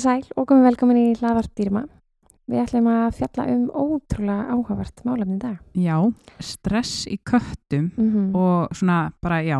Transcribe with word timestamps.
Verið 0.00 0.24
sæl 0.24 0.32
og 0.40 0.46
komið 0.48 0.64
velkomin 0.64 0.96
í 0.96 1.08
hlaðvart 1.18 1.50
dýrma. 1.58 1.80
Við 2.50 2.60
ætlum 2.64 2.86
að 2.90 3.18
fjalla 3.18 3.44
um 3.52 3.64
ótrúlega 3.68 4.54
áhugavert 4.54 5.02
málefni 5.04 5.36
í 5.36 5.40
dag. 5.42 5.58
Já, 5.76 5.96
stress 6.40 7.04
í 7.06 7.18
köttum 7.20 7.90
Mm 8.00 8.34
og 8.34 8.72
svona 8.72 9.12
bara, 9.20 9.42
já, 9.44 9.58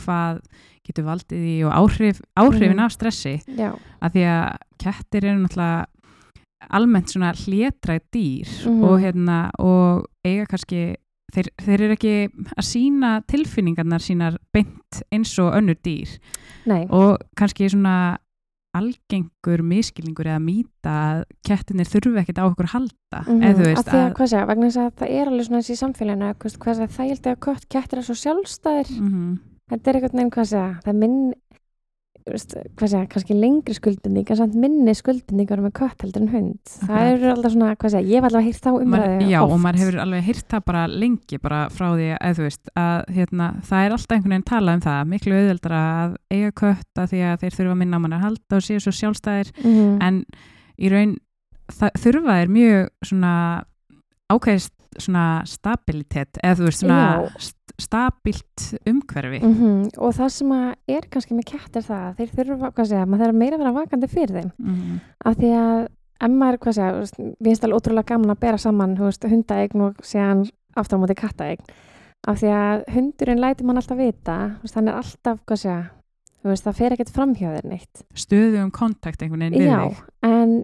hvað 0.00 0.40
getur 0.82 1.04
valdið 1.04 1.44
í 1.44 1.56
og 1.66 1.72
áhrif, 1.76 2.20
áhrifin 2.38 2.72
Mhm. 2.76 2.80
af 2.80 2.92
stressi 2.92 3.42
Já, 3.46 3.76
að 4.02 4.12
því 4.12 4.22
að 4.24 4.56
kettir 4.78 5.24
eru 5.24 5.44
náttúrulega 5.44 5.86
almennt 6.70 7.08
svona 7.12 7.32
hlétræð 7.34 8.00
dýr 8.16 8.48
Mhm. 8.66 8.82
og 8.84 9.00
hérna 9.00 9.50
og 9.58 10.06
eiga 10.24 10.46
kannski 10.46 10.96
þeir, 11.34 11.48
þeir 11.60 11.80
eru 11.80 11.92
ekki 11.96 12.28
að 12.32 12.64
sína 12.64 13.22
tilfinningarnar 13.26 14.00
sínar 14.00 14.38
beint 14.52 15.02
eins 15.12 15.38
og 15.38 15.52
önnur 15.52 15.76
dýr 15.84 16.18
nei, 16.66 16.86
og 16.88 17.18
kannski 17.36 17.68
svona 17.68 18.16
algengur 18.72 19.62
miskilningur 19.68 20.28
eða 20.30 20.40
mýta 20.42 20.92
að 21.12 21.22
kettinir 21.44 21.88
þurfi 21.90 22.22
ekkert 22.22 22.40
á 22.40 22.48
okkur 22.48 22.68
að 22.68 22.74
halda 22.76 23.20
eða 23.28 23.52
þú 23.58 23.66
veist 23.66 23.82
að 23.82 23.90
því 23.92 24.00
að, 24.00 24.12
hvað 24.18 24.30
segja, 24.32 24.44
að 24.82 24.92
það 25.02 25.14
er 25.18 25.30
alveg 25.30 25.48
svona 25.48 25.60
þessi 25.60 25.72
í 25.74 25.80
samfélaginu, 25.82 26.30
segja, 26.62 26.92
það 26.96 27.10
held 27.12 27.28
að 27.32 27.40
kött, 27.46 27.66
kettir 27.68 28.00
er 28.00 28.06
svo 28.08 28.16
sjálfstæðir. 28.22 28.92
Mhm. 28.98 29.32
Þetta 29.72 29.88
er 29.88 29.96
eitthvað 29.98 30.16
nefn, 30.18 30.32
hvað 30.32 30.48
segja, 30.52 30.70
það 30.84 30.98
minn, 31.02 31.18
veist, 32.30 32.54
hvað 32.78 32.88
segja, 32.92 33.06
kannski 33.10 33.34
lengri 33.34 33.74
skuldbindning, 33.74 34.30
en 34.30 34.36
samt 34.36 34.54
minni 34.54 34.94
skuldbindningar 34.94 35.58
með 35.64 35.72
kött 35.74 36.02
heldur 36.04 36.22
en 36.22 36.28
hund. 36.28 36.58
Það 36.86 37.06
eru 37.12 37.30
alltaf 37.32 37.52
svona, 37.52 37.74
hvað 37.76 37.90
segja, 37.90 38.08
ég 38.08 38.14
hef 38.20 38.28
allavega 38.28 38.46
hýrt 38.46 38.62
þá 38.62 38.70
umræðu 38.78 39.16
Maður- 39.18 39.30
já 39.32 39.40
oft. 39.42 39.52
og 39.52 39.60
maður 39.64 39.80
hefur 39.82 39.98
alveg 40.04 40.22
hýrt 40.28 40.46
það 40.54 40.64
bara 40.64 40.82
lengi 40.86 41.38
bara 41.42 41.60
frá 41.68 41.86
því 41.96 42.08
að 42.20 42.36
þú 42.38 42.42
veist 42.46 42.68
að 42.76 43.04
hérna, 43.18 43.48
það 43.66 43.84
er 43.86 43.90
alltaf 43.96 44.16
einhvern 44.16 44.34
veginn 44.36 44.48
talað 44.52 44.74
um 44.74 44.80
það 44.86 45.10
miklu 45.12 45.34
auðveldra 45.40 45.82
að 46.04 46.16
eiga 46.30 46.52
kött 46.62 46.94
að 47.02 47.10
því 47.12 47.20
að 47.32 47.40
þeir 47.42 47.56
þurfa 47.58 47.72
að 47.74 47.80
minna 47.82 47.96
á 47.98 48.02
mann 48.06 48.12
að 48.12 48.24
halda 48.28 48.56
og 48.56 48.62
séu 48.62 48.78
svo 48.80 48.92
sjálfstæðir 48.92 49.52
Mhm. 49.64 49.98
en 50.02 50.24
í 50.78 50.88
raun 50.90 51.16
það, 51.72 51.90
þurfa 51.98 52.42
er 52.42 52.48
mjög 52.48 52.88
svona 53.04 53.64
ákveðist 54.32 54.72
svona 55.00 55.42
stabilitet 55.48 56.36
eða 56.44 56.56
þú 56.58 56.64
veist 56.68 56.82
svona 56.84 57.00
Já. 57.00 57.30
St 57.78 57.86
stabilt 57.92 58.66
umhverfi. 58.88 59.40
Mhm, 59.42 59.90
Og 59.98 60.14
það 60.14 60.28
sem 60.30 60.52
er 60.88 61.08
kannski 61.10 61.34
með 61.36 61.44
kett 61.52 61.76
er 61.76 61.82
það 61.82 62.04
að 62.08 62.16
þeir 62.16 62.30
þurfa, 62.36 62.72
hvað 62.72 62.88
segja, 62.88 63.06
maður 63.06 63.24
þarf 63.26 63.38
meira 63.38 63.56
að 63.56 63.62
vera 63.62 63.72
vakandi 63.72 64.08
fyrir 64.08 64.36
þeim. 64.40 64.52
mm 64.58 65.00
af 65.24 65.36
því 65.36 65.50
að 65.54 65.88
ef 66.22 66.30
maður, 66.30 66.58
hvað 66.58 66.76
segja, 66.76 66.92
við 67.40 67.48
finnst 67.50 67.64
alveg 67.64 67.78
ótrúlega 67.80 68.10
gaman 68.12 68.30
að 68.30 68.40
bera 68.40 68.58
saman 68.58 68.96
hundaegn 68.96 69.80
og 69.80 69.94
síðan 70.02 70.50
aftur 70.76 70.98
á 70.98 71.02
móti 71.02 71.14
kattaegn 71.18 71.64
af 72.28 72.38
því 72.38 72.52
að 72.54 72.84
hundurinn 72.94 73.40
lætur 73.42 73.66
mann 73.66 73.76
alltaf 73.80 73.98
vita 73.98 74.36
hann 74.74 74.88
er 74.88 74.94
alltaf, 74.94 75.40
hvað 75.46 75.58
segja 75.64 75.90
veist, 76.42 76.64
það 76.66 76.78
fer 76.78 76.94
ekkert 76.96 77.12
framhjá 77.14 77.50
þér 77.56 77.68
neitt. 77.70 78.02
Stöðu 78.18 78.62
um 78.64 78.70
kontakt 78.74 79.22
einhvern 79.22 79.44
veginn 79.46 79.62
við 79.62 79.70
já, 79.70 80.04
en 80.26 80.54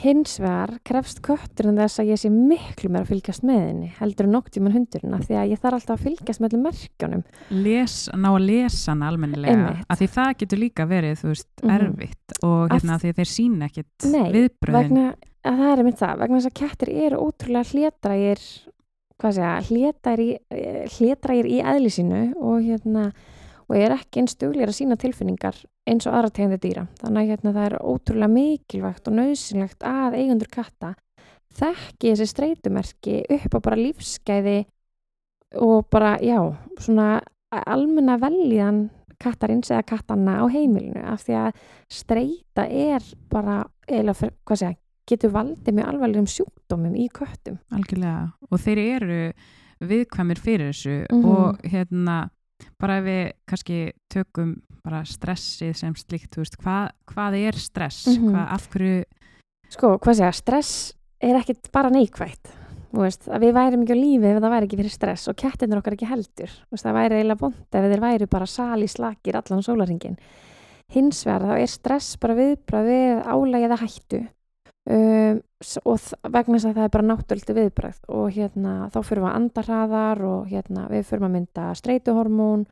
hins 0.00 0.38
vegar 0.40 0.78
krefst 0.88 1.18
kötturinn 1.20 1.76
þess 1.76 2.00
að 2.00 2.10
ég 2.14 2.20
sé 2.22 2.30
miklu 2.32 2.88
meira 2.88 3.04
að 3.04 3.10
fylgjast 3.12 3.42
með 3.44 3.58
henni 3.66 3.88
heldur 3.98 4.24
en 4.28 4.32
nokt 4.38 4.54
tíman 4.54 4.72
hundurinn 4.72 5.12
af 5.18 5.26
því 5.28 5.36
að 5.36 5.50
ég 5.52 5.60
þarf 5.60 5.76
alltaf 5.78 5.98
að 5.98 6.06
fylgjast 6.06 6.40
með 6.40 6.48
öllum 6.54 6.62
merkjónum 6.64 7.24
les, 7.66 7.96
ná 8.16 8.28
að 8.32 8.46
lesa 8.48 8.94
hana 8.94 9.10
almennilega 9.12 9.74
að 9.92 10.00
því 10.00 10.08
það 10.16 10.30
getur 10.42 10.62
líka 10.62 10.86
verið 10.88 11.20
þú 11.20 11.28
veist, 11.34 11.48
Mhm. 11.62 11.74
erfitt 11.76 12.38
og 12.42 12.72
Af- 12.72 12.72
hérna 12.82 12.98
því 13.02 13.08
að 13.12 13.18
þeir 13.20 13.30
sína 13.36 13.68
ekkit 13.68 14.08
Nei, 14.10 14.32
viðbröðin 14.32 14.80
vegna 14.80 15.14
að 15.44 15.58
það 15.60 15.78
er 15.78 15.84
mynd 15.84 15.98
það, 16.00 16.18
vegna 16.18 16.36
þess 16.40 16.50
að 16.50 16.60
kettir 16.62 16.88
eru 17.04 17.16
ótrúlega 17.28 17.70
hlétrægir 17.72 18.40
hvað 19.20 19.36
segja, 19.36 19.52
hlétrægir 19.68 20.22
í, 20.24 20.38
eh, 20.50 20.88
hlétrægir 20.88 21.46
í 21.52 21.60
eðli 21.62 21.90
sínu 21.92 22.22
og 22.40 22.62
hérna 22.64 23.12
og 23.72 23.78
er 23.80 23.94
ekki 23.96 24.20
eins 24.22 24.36
duglir 24.36 24.68
að 24.68 24.76
sína 24.76 24.98
tilfinningar 25.00 25.56
eins 25.88 26.06
og 26.06 26.14
aðra 26.18 26.30
tegundir 26.36 26.60
dýra 26.62 26.84
þannig 27.00 27.22
að 27.22 27.30
hérna, 27.32 27.52
það 27.56 27.66
er 27.70 27.76
ótrúlega 27.80 28.32
mikilvægt 28.36 29.08
og 29.08 29.16
nöðsynlegt 29.16 29.86
að 29.88 30.18
eigundur 30.20 30.50
katta 30.52 30.92
þekki 31.56 32.12
þessi 32.12 32.28
streytumerki 32.30 33.16
upp 33.36 33.56
á 33.56 33.58
bara 33.64 33.80
lífsgæði 33.80 34.58
og 35.60 35.88
bara, 35.92 36.14
já, 36.24 36.38
svona 36.80 37.20
almenna 37.52 38.14
veljan 38.20 38.86
kattarins 39.20 39.68
eða 39.70 39.84
kattanna 39.86 40.38
á 40.40 40.44
heimilinu 40.50 41.02
af 41.12 41.24
því 41.26 41.34
að 41.42 41.58
streyta 41.92 42.64
er 42.68 43.04
bara, 43.30 43.58
eða 43.88 44.14
hvað 44.16 44.62
segja 44.62 44.78
getur 45.12 45.32
valdið 45.34 45.74
með 45.76 45.88
alvarlegum 45.90 46.28
sjúkdómum 46.30 46.94
í 46.96 47.08
köttum. 47.12 47.58
algjörlega 47.74 48.32
og 48.50 48.60
þeir 48.62 48.80
eru 48.86 49.18
viðkvæmir 49.82 50.38
fyrir 50.38 50.70
þessu 50.72 50.96
Mhm. 51.10 51.24
og 51.26 51.58
hérna 51.66 52.30
bara 52.80 52.98
ef 53.00 53.04
við 53.04 53.32
kannski 53.46 53.78
tökum 54.12 54.56
bara 54.82 55.02
stressið 55.06 55.76
sem 55.78 55.94
slíkt 55.94 56.36
veist, 56.36 56.56
hvað, 56.58 56.90
hvað 57.06 57.36
er 57.38 57.58
stress 57.58 58.06
Mhm. 58.08 58.30
hvað, 58.32 58.46
af 58.52 58.68
hverju 58.70 59.04
Sko, 59.72 59.96
hvað 59.98 60.18
segja, 60.18 60.32
stress 60.34 60.72
er 61.22 61.34
ekkit 61.38 61.70
bara 61.72 61.88
neikvægt. 61.88 62.50
Veist, 62.92 63.24
að 63.24 63.40
við 63.46 63.52
værim 63.56 63.82
ekki 63.86 63.94
á 63.96 64.02
lífi 64.04 64.26
ef 64.28 64.42
það 64.42 64.52
væri 64.52 64.66
ekki 64.68 64.76
fyrir 64.82 64.92
stress 64.92 65.28
og 65.28 65.36
kettinur 65.40 65.78
okkar 65.80 65.94
ekki 65.96 66.08
heldur. 66.10 66.50
Veist, 66.70 66.84
það 66.84 66.96
væri 66.98 67.16
eiginlega 67.16 67.40
bónt 67.40 67.78
ef 67.78 67.86
þeir 67.88 68.02
væri 68.04 68.26
bara 68.28 68.46
sali 68.46 68.84
slakir 68.86 69.34
allan 69.38 69.62
sólaringin. 69.64 70.18
Hins 70.92 71.24
vegar 71.24 71.40
þá 71.48 71.54
er 71.62 71.66
stress 71.72 72.16
bara 72.20 72.34
viðbrað 72.36 72.90
við 72.90 73.24
álægi 73.24 73.64
eða 73.70 73.80
hættu 73.80 74.28
um, 74.90 75.40
og 75.84 76.00
vegna 76.32 76.58
þess 76.58 76.66
að 76.70 76.74
það 76.78 76.84
er 76.88 76.92
bara 76.96 77.08
náttúrulti 77.12 77.54
viðbrað 77.58 77.98
og 78.08 78.30
hérna 78.34 78.72
þá 78.92 78.98
fyrir 79.06 79.22
við 79.22 79.28
að 79.30 79.36
anda 79.38 79.62
hraðar 79.68 80.22
og 80.26 80.46
hérna 80.50 80.86
við 80.90 81.04
fyrir 81.10 81.26
að 81.28 81.34
mynda 81.36 81.66
streytuhormón 81.78 82.64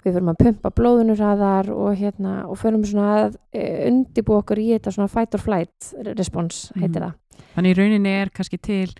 við 0.00 0.14
fyrir 0.16 0.28
að 0.32 0.38
pumpa 0.44 0.70
blóðunur 0.78 1.18
hraðar 1.20 1.70
og 1.74 1.96
hérna 2.00 2.34
og 2.48 2.56
fyrir 2.60 2.84
svona 2.88 3.08
að 3.26 3.34
e, 3.52 3.64
undibú 3.90 4.38
okkur 4.38 4.62
í 4.62 4.68
þetta 4.76 4.94
svona 4.94 5.10
fight 5.12 5.34
or 5.34 5.42
flight 5.44 5.90
response 6.16 6.70
heitir 6.78 7.02
Mhm. 7.02 7.10
það. 7.10 7.14
þannig 7.56 7.70
í 7.74 7.78
rauninni 7.80 8.14
er 8.22 8.30
kannski 8.30 8.58
til 8.62 8.94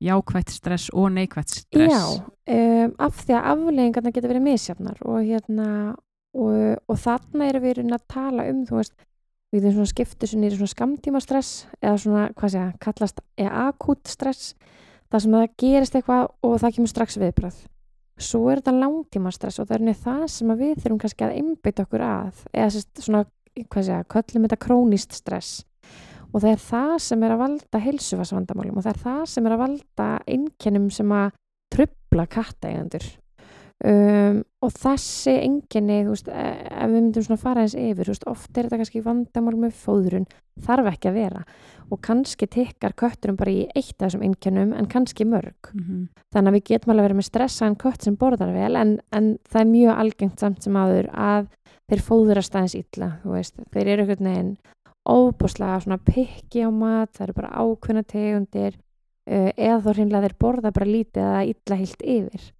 jákvætt 0.00 0.48
stress 0.48 0.90
og 0.94 1.10
neikvætt 1.12 1.48
stress 1.50 1.92
Já, 1.92 2.22
um, 2.54 2.94
af 2.98 3.18
því 3.20 3.34
að 3.36 3.50
afleggingarna 3.52 4.12
geta 4.14 4.28
verið 4.30 4.46
misjafnar 4.46 4.96
og 5.04 5.18
hérna 5.26 5.66
og, 6.32 6.78
og 6.88 6.96
þarna 6.96 7.48
erum 7.50 7.62
við 7.62 7.92
að 7.92 8.06
tala 8.08 8.46
um 8.48 8.64
þú 8.64 8.78
veist, 8.78 8.94
við 9.50 9.64
getum 9.64 9.80
svona 9.80 9.90
skiptu 9.90 10.30
sinni 10.30 10.50
í 10.50 10.54
svona 10.54 10.74
skamtíma 10.74 11.20
stress 11.24 11.66
eða 11.80 11.96
svona, 12.04 12.28
hvað 12.36 12.54
segja, 12.54 12.70
kallast 12.82 13.20
eða 13.36 13.66
akút 13.70 14.10
stress, 14.10 14.54
það 15.10 15.26
sem 15.26 15.36
að 15.36 15.44
það 15.44 15.58
gerist 15.64 15.98
eitthvað 15.98 16.24
og 16.46 16.56
það 16.62 16.74
kemur 16.76 16.92
strax 16.94 17.20
viðbröð 17.20 17.60
svo 18.20 18.46
er 18.50 18.60
þetta 18.60 18.76
langtíma 18.76 19.32
stress 19.34 19.60
og 19.60 19.68
það 19.68 19.74
er 19.74 19.80
rauninni 19.80 20.02
það 20.04 20.22
sem 20.34 20.52
við 20.60 20.72
þurfum 20.82 21.00
kannski 21.02 21.26
að 21.26 21.36
einbytta 21.40 21.86
okkur 21.86 22.04
að 22.04 22.42
eða 22.52 22.70
sérst, 22.74 23.02
svona, 23.04 23.22
hvað 23.66 23.86
segja, 23.88 24.06
köllum 24.14 24.46
þetta 24.46 24.60
krónist 24.66 25.16
stress. 25.16 25.52
Og 26.30 26.44
það 26.44 26.52
er 26.52 26.60
það 26.62 26.92
sem 27.02 27.24
er 27.26 27.34
að 27.34 27.42
valda 27.42 27.82
heilsufarsvandamálum 27.86 28.78
og 28.78 28.86
það 28.86 28.92
er 28.92 29.02
það 29.06 29.22
sem 29.32 29.46
er 29.48 29.54
að 29.56 29.62
valda 29.64 30.08
einkennum 30.30 30.90
sem 30.94 31.14
að 31.16 31.32
trubla 31.74 32.26
kattaeigandur 32.30 33.08
um, 33.84 34.42
og 34.62 34.72
þessi 34.76 35.34
veist, 36.10 36.28
e- 36.28 36.68
ef 36.70 36.86
við 36.90 36.94
myndum 36.94 37.24
svona 37.24 37.40
fara 37.40 37.62
eins 37.64 37.74
yfir, 37.74 38.04
þú 38.04 38.12
veist, 38.14 38.26
oft 38.28 38.58
er 38.58 38.66
þetta 38.68 38.78
kannski 38.82 39.02
vandamál 39.04 39.56
með 39.56 39.72
fóðrun, 39.80 40.26
þarf 40.60 40.90
ekki 40.92 41.08
að 41.10 41.14
vera 41.20 41.44
og 41.90 42.00
kannski 42.06 42.46
tikkar 42.46 42.92
kötturum 42.94 43.36
bara 43.40 43.50
í 43.50 43.62
eitt 43.74 43.96
af 43.98 44.10
þessum 44.10 44.22
einkennum 44.28 44.74
en 44.78 44.86
kannski 44.86 45.24
mörg 45.26 45.72
Mhm. 45.74 46.08
þannig 46.34 46.48
að 46.52 46.56
við 46.58 46.64
getum 46.70 46.92
alveg 46.92 47.06
verið 47.08 47.18
með 47.20 47.30
stressaðan 47.30 47.78
kött 47.78 48.02
sem 48.02 48.16
borðar 48.16 48.52
vel 48.52 48.76
en, 48.76 49.00
en 49.12 49.38
það 49.48 49.60
er 49.60 49.72
mjög 49.72 49.96
algengt 49.98 50.38
samt 50.38 50.62
sem 50.62 50.74
áður 50.74 51.08
að 51.14 51.48
þeir 51.90 52.02
fóðurast 52.06 52.54
aðeins 52.54 52.74
illa 52.78 53.08
þú 53.24 53.32
veist, 53.34 53.54
þeir 53.72 53.86
eru 53.88 54.02
einhvern 54.04 54.28
veginn 54.30 54.56
óbúslega 55.08 55.80
svona 55.82 55.98
pikki 55.98 56.62
á 56.62 56.70
mat 56.70 57.10
það 57.16 57.24
eru 57.26 57.32
bara 57.40 57.54
ákveðna 57.64 58.04
tegundir 58.06 58.76
uh, 59.30 59.50
eða 59.56 59.80
þó 59.82 59.90
hreinlega 59.96 60.28
þeir 60.28 60.36
borða 60.38 60.72
bara 60.76 60.86
lítið 60.86 61.22
eða 61.24 61.42
illa 61.48 61.76
heilt 61.80 62.02
yfir 62.04 62.40
Mm. 62.44 62.59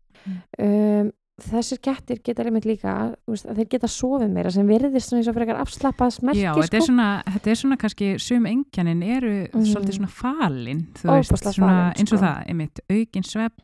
Um, 0.59 1.11
þessir 1.41 1.79
kettir 1.81 2.19
geta 2.23 2.45
einmitt 2.45 2.67
líka, 2.69 3.15
veist, 3.27 3.47
þeir 3.49 3.69
geta 3.73 3.89
sofið 3.89 4.29
meira 4.35 4.51
sem 4.53 4.67
virðist 4.69 5.09
svona 5.09 5.23
eins 5.23 5.29
og 5.33 5.37
frekar 5.39 5.57
afslappað 5.63 6.11
smerki 6.19 6.43
Já, 6.43 6.53
þetta 6.53 6.77
er, 6.77 6.83
sko. 6.83 6.87
svona, 6.91 7.07
þetta 7.33 7.51
er 7.51 7.61
svona 7.63 7.79
kannski 7.81 8.09
sum 8.21 8.45
engjanin 8.51 9.03
eru 9.03 9.33
Mhm. 9.49 9.65
svolítið 9.71 9.97
svona 9.97 10.13
falin 10.13 10.83
þú 11.01 11.09
veist, 11.15 11.33
svona, 11.41 11.55
falin, 11.55 11.95
eins 11.97 12.13
og 12.13 12.19
sko. 12.19 12.27
það, 12.27 12.47
einmitt 12.49 12.81
aukin 12.91 13.25
svepp 13.25 13.57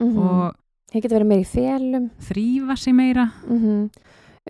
Mhm. 0.00 0.18
og 0.18 0.54
þeir 0.92 1.02
geta 1.02 1.16
verið 1.18 1.26
meira 1.26 1.42
í 1.42 1.46
felum 1.46 2.10
þrýfa 2.20 2.78
sig 2.78 2.94
meira 2.94 3.32
mm 3.48 3.90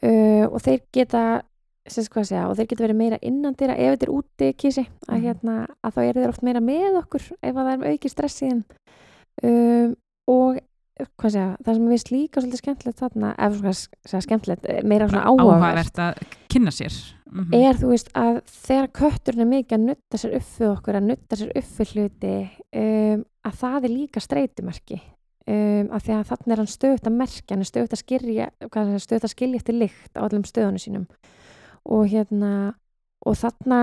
uh, 0.02 0.44
og 0.52 0.60
þeir 0.62 0.80
geta 0.92 1.42
segja, 1.88 2.50
og 2.50 2.54
þeir 2.58 2.68
geta 2.68 2.84
verið 2.84 2.96
meira 3.00 3.18
innandira 3.22 3.72
ef 3.78 3.96
þetta 3.98 4.02
er 4.02 4.12
úti 4.12 4.52
kísi 4.54 4.86
að, 5.08 5.16
Mhm. 5.16 5.24
hérna, 5.24 5.66
að 5.82 5.92
þá 5.94 6.00
eru 6.04 6.20
þeir 6.20 6.28
oft 6.28 6.42
meira 6.42 6.60
með 6.60 6.98
okkur 7.02 7.22
ef 7.42 7.54
að 7.56 7.64
það 7.64 7.72
er 7.72 7.78
með 7.78 7.92
auki 7.96 8.10
stress 8.10 8.42
í 8.42 8.50
þeim 8.50 8.64
um, 9.42 9.96
og 10.28 10.60
hvað 11.18 11.34
segja, 11.34 11.50
það 11.64 11.76
sem 11.76 11.86
við 11.88 12.10
líka 12.12 12.42
svolítið 12.42 12.62
skemmtilegt 12.62 13.02
þarna, 13.02 13.30
ef 13.38 13.58
svona 14.08 14.24
skemmtilegt 14.24 14.66
eh, 14.68 14.80
meira 14.82 15.08
svona 15.10 15.24
áhugavert. 15.28 15.62
áhugavert 15.62 16.02
að 16.04 16.36
kynna 16.52 16.74
sér. 16.74 16.98
Mhm. 17.28 17.54
er 17.54 17.76
þú 17.76 17.90
veist 17.92 18.08
að 18.16 18.40
þegar 18.48 18.88
kötturinn 18.96 19.44
er 19.44 19.50
mikið 19.50 19.76
að 19.76 19.84
nutta 19.84 20.18
sér 20.20 20.34
upp 20.38 20.48
við 20.58 20.70
okkur 20.70 20.96
að 20.96 21.08
nutta 21.10 21.36
sér 21.36 21.50
upp 21.60 21.70
við 21.76 21.92
hluti 21.92 22.34
um, 22.72 23.24
að 23.44 23.58
það 23.60 23.84
er 23.84 23.92
líka 23.92 24.22
streytumerki 24.24 24.98
um, 25.44 25.90
að 25.92 26.06
því 26.06 26.14
að 26.16 26.28
þannig 26.30 26.54
er 26.54 26.62
hann 26.62 26.72
stöðut 26.72 27.10
að 27.10 27.18
merkja 27.18 27.52
hann 27.52 27.64
er 27.64 27.68
stöðut 27.68 27.96
að 27.96 28.02
skilja 28.02 28.48
stöðut 29.04 29.28
að 29.28 29.34
skilja 29.34 29.60
eftir 29.60 29.76
lykt 29.76 30.12
á 30.16 30.24
allum 30.24 30.46
stöðunum 30.48 30.82
sínum. 30.82 31.06
Og 31.84 32.08
hérna 32.08 32.52
og 33.26 33.36
þarna 33.36 33.80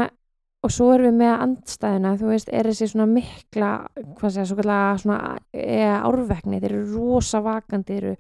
og 0.65 0.73
svo 0.73 0.87
erum 0.95 1.11
við 1.11 1.17
með 1.21 1.33
andstæðina 1.45 2.13
þú 2.19 2.29
veist, 2.31 2.49
er 2.49 2.69
þessi 2.71 2.87
svona 2.91 3.05
mikla 3.11 3.71
hvað 4.17 4.31
segja, 4.33 4.45
svo 4.49 4.57
kallega 4.59 4.97
svona 5.03 5.19
e, 5.53 5.81
árvekni, 5.85 6.61
þeir 6.63 6.71
eru 6.73 6.85
rosa 6.95 7.41
vakandi 7.45 7.93
þeir 7.99 8.07
eru 8.09 8.15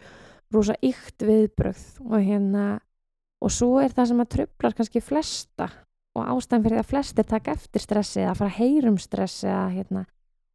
rosa 0.53 0.75
ykt 0.85 1.25
viðbrögð 1.25 1.85
og 2.05 2.19
hérna 2.21 2.65
og 3.45 3.51
svo 3.51 3.79
er 3.81 3.91
það 3.97 4.11
sem 4.11 4.21
að 4.23 4.29
trublar 4.37 4.75
kannski 4.77 5.01
flesta 5.03 5.69
og 6.15 6.29
ástæðan 6.31 6.63
fyrir 6.63 6.79
að 6.79 6.91
flestir 6.93 7.25
taka 7.27 7.55
eftir 7.57 7.83
stressi 7.83 8.21
eða 8.23 8.35
fara 8.39 8.51
að 8.53 8.59
heyrum 8.61 8.97
stressi 9.01 9.47
eða 9.49 9.65
hérna, 9.73 10.05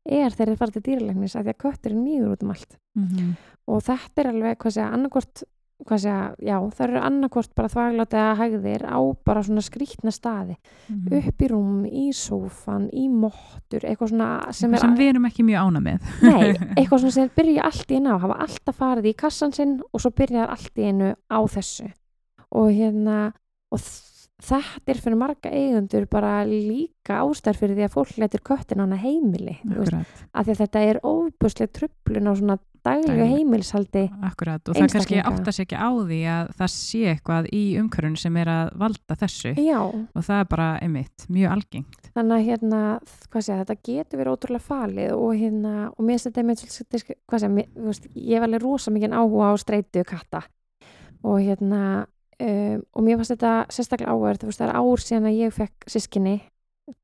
er 0.08 0.32
þeir 0.32 0.46
eru 0.48 0.56
fara 0.62 0.72
til 0.76 0.82
dýralegnis 0.86 1.34
að 1.36 1.48
því 1.50 1.52
að 1.52 1.62
kötturinn 1.66 2.04
mýgur 2.06 2.32
út 2.36 2.44
um 2.46 2.54
allt 2.54 2.78
Mhm. 2.96 3.34
og 3.70 3.82
þetta 3.86 4.22
er 4.22 4.28
alveg, 4.32 4.56
hvað 4.58 4.72
segja, 4.74 4.92
annarkvort 4.94 5.42
hvað 5.86 5.98
segja, 6.04 6.34
já, 6.44 6.56
það 6.76 6.84
eru 6.86 7.00
annarkvort 7.08 7.54
bara 7.54 7.68
þvæglát 7.72 8.16
eða 8.18 8.34
hægðir 8.40 8.82
á 8.86 8.98
bara 9.24 9.42
svona 9.42 9.62
skrítna 9.64 10.12
staði, 10.12 10.56
Mhm. 10.88 11.12
upp 11.18 11.38
í 11.42 11.48
rúm 11.50 11.86
í 11.86 12.06
sófan, 12.12 12.88
í 12.92 13.08
mottur 13.08 13.80
eitthvað 13.86 14.10
svona 14.12 14.52
sem 14.52 14.76
sem 14.76 14.96
við 14.96 15.08
erum 15.14 15.26
ekki 15.26 15.44
mjög 15.44 15.60
ána 15.66 15.80
með. 15.80 16.00
Nei, 16.22 16.52
eitthvað 16.78 17.00
svona 17.00 17.12
sem 17.12 17.30
byrja 17.36 17.62
allt 17.64 17.88
í 17.90 17.96
einu 17.96 18.10
á 18.12 18.18
hafa 18.20 18.38
alltaf 18.46 18.76
farið 18.78 19.10
í 19.12 19.16
kassan 19.16 19.52
sinn 19.52 19.80
og 19.92 20.00
svo 20.00 20.10
byrjar 20.10 20.48
allt 20.50 20.74
í 20.76 20.82
einu 20.90 21.14
á 21.30 21.38
þessu. 21.46 21.92
Og 22.52 22.70
hérna 22.74 23.32
og 23.72 23.78
þ- 23.78 24.09
þetta 24.44 24.94
er 24.94 25.02
fyrir 25.04 25.20
marga 25.20 25.52
eigundur 25.52 26.08
bara 26.10 26.32
líka 26.48 27.20
ástær 27.24 27.58
fyrir 27.58 27.78
því 27.78 27.86
að 27.86 27.94
fólk 27.96 28.16
letur 28.22 28.44
köttin 28.46 28.80
á 28.80 28.84
hana 28.86 28.98
heimili 29.00 29.58
veist, 29.64 30.24
af 30.32 30.46
því 30.46 30.54
að 30.54 30.62
þetta 30.64 30.84
er 30.90 31.00
óbúslega 31.04 31.74
trublun 31.76 32.30
á 32.30 32.34
svona 32.38 32.58
daglegu 32.80 33.12
Dagleg. 33.12 33.32
heimilshaldi 33.34 34.02
akkurat 34.24 34.68
og 34.68 34.76
það 34.76 34.80
kannski 34.80 35.16
Einstaklinga. 35.18 35.30
átta 35.30 35.52
sig 35.52 35.66
ekki 35.66 35.76
á 35.76 35.90
því 35.92 36.20
að 36.32 36.52
það 36.60 36.70
sé 36.74 37.00
eitthvað 37.12 37.48
í 37.52 37.62
umhverfun 37.80 38.16
sem 38.20 38.38
er 38.40 38.50
að 38.52 38.70
valda 38.80 39.16
þessu. 39.20 39.52
Já, 39.60 39.80
og 39.84 40.24
það 40.24 40.40
er 40.40 40.48
bara 40.54 40.68
einmitt 40.80 41.26
mjög 41.28 41.56
algengt. 41.56 42.08
Þannig 42.14 42.36
að 42.36 42.46
hérna 42.48 42.80
hvað 43.28 43.44
segja, 43.46 43.58
þetta 43.64 43.90
getur 43.90 44.22
verið 44.22 44.36
ótrúlega 44.36 44.66
falið 44.70 45.12
og 45.16 45.34
hérna, 45.36 45.74
og 45.92 46.08
mér 46.08 46.24
þetta 46.24 46.42
einmitt 46.42 46.64
svolítið, 46.64 47.04
hvað 47.28 47.44
segja, 47.44 47.52
mér, 47.58 47.68
veist, 47.90 48.08
ég 48.14 48.32
hef 48.38 48.48
alveg 48.48 48.64
rosa 48.64 48.94
mikið 48.96 49.18
áhuga 49.20 49.52
á 49.52 49.54
streitu 49.60 50.06
katta. 50.08 50.42
Og 51.20 51.36
hérna 51.44 51.82
um, 52.40 52.82
og 52.96 53.04
mér 53.06 53.20
fannst 53.20 53.34
þetta 53.34 53.52
sérstaklega 53.72 54.14
áverð, 54.16 54.48
það 54.50 54.66
er 54.68 54.74
ár 54.80 55.04
síðan 55.04 55.28
að 55.30 55.38
ég 55.40 55.54
fekk 55.56 55.88
sískinni, 55.92 56.36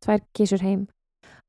tvær 0.04 0.22
kísur 0.36 0.62
heim. 0.64 0.86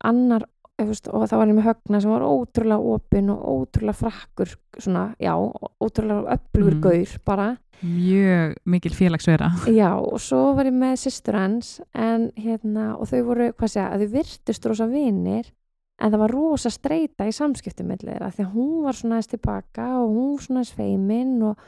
Annar, 0.05 0.45
veist, 0.77 1.07
og 1.09 1.23
það 1.29 1.39
var 1.41 1.47
ég 1.51 1.57
með 1.57 1.67
högna 1.71 2.01
sem 2.03 2.11
var 2.13 2.25
ótrúlega 2.27 2.91
opinn 2.95 3.31
og 3.33 3.45
ótrúlega 3.53 3.97
frakkur, 3.97 4.51
svona, 4.77 5.07
já 5.19 5.33
ótrúlega 5.81 6.37
öflugur 6.37 6.75
Mm. 6.77 6.81
gaur 6.81 7.15
bara. 7.25 7.47
Mjög 7.83 8.55
mikil 8.65 8.93
félagsvera. 8.97 9.51
Já, 9.69 9.91
og 10.01 10.17
svo 10.19 10.55
var 10.57 10.65
ég 10.65 10.73
með 10.73 10.95
systur 10.97 11.35
hans 11.37 11.79
en 11.93 12.31
hérna, 12.35 12.95
og 12.97 13.05
þau 13.07 13.21
voru, 13.27 13.51
hvað 13.53 13.69
segja, 13.69 13.97
þau 14.01 14.07
virtust 14.15 14.65
rosa 14.65 14.87
vinir 14.89 15.51
en 16.01 16.11
það 16.13 16.19
var 16.23 16.33
rosa 16.33 16.69
streyta 16.73 17.27
í 17.29 17.33
samskiptum 17.33 17.87
með 17.89 18.05
þeirra, 18.07 18.31
því 18.33 18.43
að 18.45 18.53
hún 18.55 18.83
var 18.85 18.97
svona 18.97 19.15
aðeins 19.17 19.29
tilbaka 19.29 19.85
og 20.01 20.09
hún 20.09 20.39
svona 20.41 20.63
aðeins 20.63 20.73
feimin 20.77 21.35
og, 21.51 21.61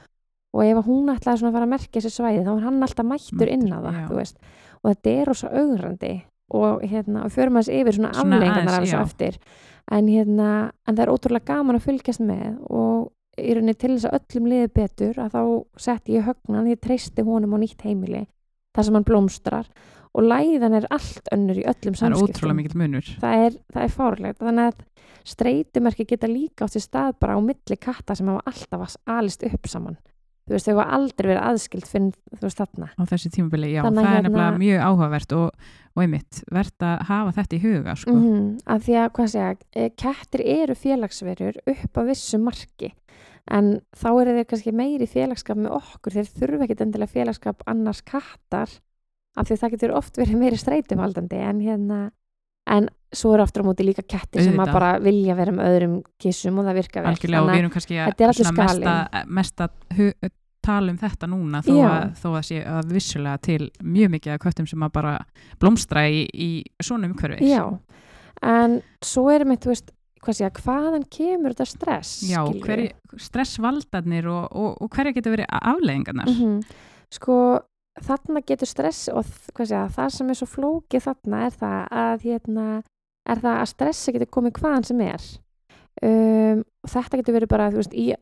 og 0.56 0.64
ef 0.66 0.80
hún 0.88 1.12
ætlaði 1.14 1.42
svona 1.42 1.52
að 1.52 1.58
fara 1.60 1.68
að 1.68 1.74
merkja 1.76 2.02
þessi 2.02 2.12
svæði, 2.16 2.44
þá 2.46 2.52
var 2.54 2.66
hann 2.66 2.84
alltaf 2.88 3.06
mættur 3.06 3.52
inn 3.54 3.68
á 3.70 3.80
það, 3.86 4.34
og 4.80 4.90
þetta 4.90 5.14
er 5.14 5.30
rosa 5.30 5.52
augrandi. 5.54 6.14
Og 6.50 6.82
hérna, 6.82 7.28
förum 7.30 7.60
aðeins 7.60 7.70
yfir 7.78 7.94
svona 7.94 8.10
Svona 8.18 8.40
aflengarnar 8.40 8.82
þessu 8.82 8.96
já. 8.96 9.02
eftir. 9.06 9.36
En 9.94 10.08
hérna, 10.10 10.48
en 10.88 10.96
það 10.98 11.04
er 11.04 11.12
ótrúlega 11.14 11.46
gaman 11.46 11.78
að 11.78 11.84
fylgjast 11.86 12.24
með 12.26 12.56
og 12.74 13.12
í 13.38 13.54
rauninni 13.54 13.76
til 13.78 13.92
þess 13.94 14.08
að 14.10 14.18
öllum 14.18 14.48
liði 14.50 14.72
betur 14.74 15.20
að 15.22 15.36
þá 15.36 15.44
setti 15.86 16.16
ég 16.18 16.26
högnan, 16.26 16.72
ég 16.74 16.82
treysti 16.82 17.26
honum 17.28 17.54
á 17.54 17.58
nýtt 17.62 17.86
heimili 17.86 18.24
þar 18.74 18.88
sem 18.88 18.98
hann 18.98 19.06
blómstrar. 19.06 19.70
Og 20.18 20.26
læðan 20.26 20.80
er 20.80 20.88
allt 20.90 21.30
önnur 21.38 21.62
í 21.62 21.68
öllum 21.70 21.94
það 21.94 22.10
er 22.10 22.18
samskiptum. 22.18 22.34
ótrúlega 22.34 22.58
mikil 22.58 22.82
munur. 22.82 23.14
Það 23.22 23.46
er, 23.46 23.58
það 23.70 23.84
er 23.86 23.94
fárlegt 24.00 24.42
þannig 24.42 24.72
að 24.72 24.84
streytumerki 25.30 26.06
geta 26.10 26.30
líka 26.32 26.66
átt 26.66 26.80
sér 26.80 26.86
stað 26.88 27.18
bara 27.22 27.38
á 27.38 27.40
milli 27.46 27.78
katta 27.78 28.16
sem 28.18 28.30
hafa 28.32 28.42
alltaf 28.50 28.98
alist 29.06 29.46
upp 29.46 29.70
saman 29.70 30.00
þú 30.50 30.56
veist, 30.56 30.68
þau 30.70 30.76
hafa 30.80 30.98
aldrei 30.98 31.28
verið 31.30 31.44
aðskild 31.46 31.88
fyrir 31.90 32.16
þú 32.34 32.46
veist 32.48 32.62
þarna 32.64 32.88
á 32.98 33.02
þessi 33.14 33.30
tímabili, 33.36 33.70
já, 33.76 33.82
Þannig 33.86 34.02
það 34.04 34.10
að 34.10 34.18
er 34.18 34.26
nefnilega 34.26 34.48
hérna- 34.50 34.64
mjög 34.64 34.86
áhugavert 34.90 35.36
og, 35.38 35.68
og 35.94 36.04
einmitt, 36.04 36.42
verðt 36.58 36.86
að 36.90 36.96
hafa 37.10 37.36
þetta 37.38 37.56
í 37.56 37.62
huga 37.68 37.96
sko. 38.02 38.16
mm 38.18 38.50
að 38.66 38.84
því 38.88 38.98
að, 39.04 39.10
hvað 39.20 39.32
segja, 39.36 39.56
eh, 39.76 39.90
kettir 40.04 40.46
eru 40.58 40.76
félagsverur 40.76 41.62
upp 41.76 41.94
á 41.94 42.02
vissu 42.10 42.42
marki 42.42 42.92
en 43.50 43.80
þá 43.98 44.10
eru 44.22 44.36
þeir 44.38 44.48
kannski 44.50 44.76
meiri 44.76 45.08
félagsskap 45.10 45.58
með 45.58 45.78
okkur, 45.80 46.18
þeir 46.18 46.30
þurfa 46.38 46.66
ekki 46.68 46.82
endilega 46.86 47.14
félagsskap 47.14 47.64
annars 47.70 48.02
kattar 48.06 48.70
af 49.38 49.48
því 49.48 49.56
að 49.56 49.62
það 49.64 49.74
getur 49.76 49.96
oft 49.98 50.18
verið 50.20 50.42
meiri 50.42 50.58
streytumaldandi 50.60 51.40
en 51.46 51.62
hérna 51.64 52.00
en 52.70 52.90
svo 53.16 53.32
eru 53.34 53.44
aftur 53.44 53.64
á 53.64 53.70
móti 53.70 53.86
líka 53.88 54.04
kettir 54.06 54.44
sem 54.46 54.60
að 54.62 54.74
bara 54.76 54.90
vilja 55.02 55.36
vera 55.38 55.52
með 55.56 55.70
öðrum 55.74 55.96
kissum 56.22 56.60
og 56.62 56.68
það 56.70 56.78
virka 56.84 57.02
vel. 57.02 57.14
Algjörlega 57.16 57.42
og 57.42 57.50
við 57.50 57.62
erum 57.64 57.72
kannski 57.74 57.96
þetta 57.98 58.28
er 58.28 58.34
að 58.34 58.60
mesta, 58.60 59.24
mesta 59.40 59.70
tala 60.70 60.92
um 60.94 60.98
þetta 61.00 61.30
núna 61.32 61.62
þó 61.66 61.72
að, 61.88 62.10
þó 62.20 62.28
að 62.36 62.42
sé 62.50 62.60
að 62.68 62.90
vissulega 62.94 63.40
til 63.42 63.70
mjög 63.82 64.12
mikið 64.18 64.34
af 64.36 64.42
köttum 64.44 64.68
sem 64.70 64.84
að 64.86 64.92
bara 65.00 65.14
blómstra 65.62 66.04
í, 66.12 66.26
í 66.34 66.50
svona 66.84 67.08
umhverfi. 67.10 67.48
Já, 67.50 67.64
en 68.46 68.82
svo 69.02 69.30
er 69.34 69.48
mitt, 69.50 69.64
þú 69.64 69.72
veist, 69.74 69.90
hvað 70.20 70.36
sé 70.38 70.46
að 70.50 70.60
hvaðan 70.62 71.08
kemur 71.16 71.56
þetta 71.56 71.70
stress? 71.72 72.12
Já, 72.30 72.44
stressvaldarnir 73.30 74.28
og, 74.30 74.46
og, 74.52 74.78
og 74.84 74.92
hverja 74.94 75.16
getur 75.18 75.38
verið 75.38 75.50
afleðingarnar 75.64 76.30
Mhm. 76.36 76.62
Sko, 77.10 77.36
þarna 78.06 78.42
getur 78.48 78.68
stress 78.70 79.10
og 79.12 79.26
að 79.26 79.92
það 79.98 80.10
sem 80.16 80.30
er 80.30 80.40
svo 80.40 80.48
flókið 80.48 81.06
þarna 81.08 81.44
er 81.46 81.52
það 81.60 81.84
að 82.04 82.26
hérna, 82.30 82.66
er 83.30 83.44
það 83.44 83.60
að 83.60 83.70
stressi 83.74 84.16
getur 84.16 84.32
komið 84.38 84.58
hvaðan 84.62 84.88
sem 84.90 85.02
er 85.02 85.28
um, 86.04 86.64
þetta 86.88 87.20
getur 87.22 87.38
verið 87.40 87.52
bara, 87.52 87.70
þú 87.74 87.82
veist, 87.82 87.94
í 87.98 88.14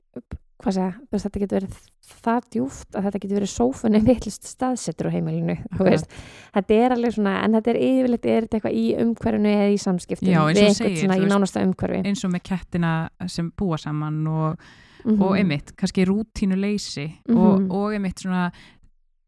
hvað 0.58 0.74
sé 0.74 0.82
að, 0.82 0.94
þetta 1.22 1.40
getur 1.44 1.60
verið 1.60 1.76
það 2.24 2.46
djúft 2.56 2.96
að 2.98 3.04
þetta 3.06 3.20
getur 3.22 3.38
verið 3.38 3.52
sófunni 3.52 4.00
villist 4.08 4.48
staðsettur 4.50 5.10
á 5.10 5.14
heimilinu, 5.14 5.56
veist 5.86 6.10
þetta 6.56 6.80
er 6.82 6.96
alveg 6.96 7.14
svona, 7.14 7.36
en 7.46 7.60
þetta 7.60 7.74
er 7.76 7.80
yfirleitt 7.86 8.26
er 8.26 8.48
þetta 8.48 8.58
eitthvað 8.58 8.80
í 8.80 8.88
umhverfinu 9.04 9.54
eða 9.54 9.70
í 9.70 9.78
samskiptum 9.84 10.32
Já, 10.34 10.42
eins 10.50 10.64
og 10.64 10.80
segir, 10.82 10.98
svona 11.04 11.14
þú 11.14 11.22
í 11.22 11.28
veist, 11.28 11.36
nánasta 11.36 11.64
umhverfi 11.68 12.02
eins 12.10 12.26
og 12.26 12.34
með 12.34 12.46
kettina 12.50 12.96
sem 13.30 13.54
búa 13.62 13.78
saman 13.82 14.20
og, 14.34 14.68
Mhm. 15.08 15.22
og 15.24 15.38
einmitt, 15.38 15.70
kannski 15.78 16.04
rútínu 16.10 16.58
leysi 16.60 17.06
Mhm. 17.30 17.38
og, 17.38 17.70
og 17.72 17.94
einmitt 17.94 18.20
svona 18.26 18.48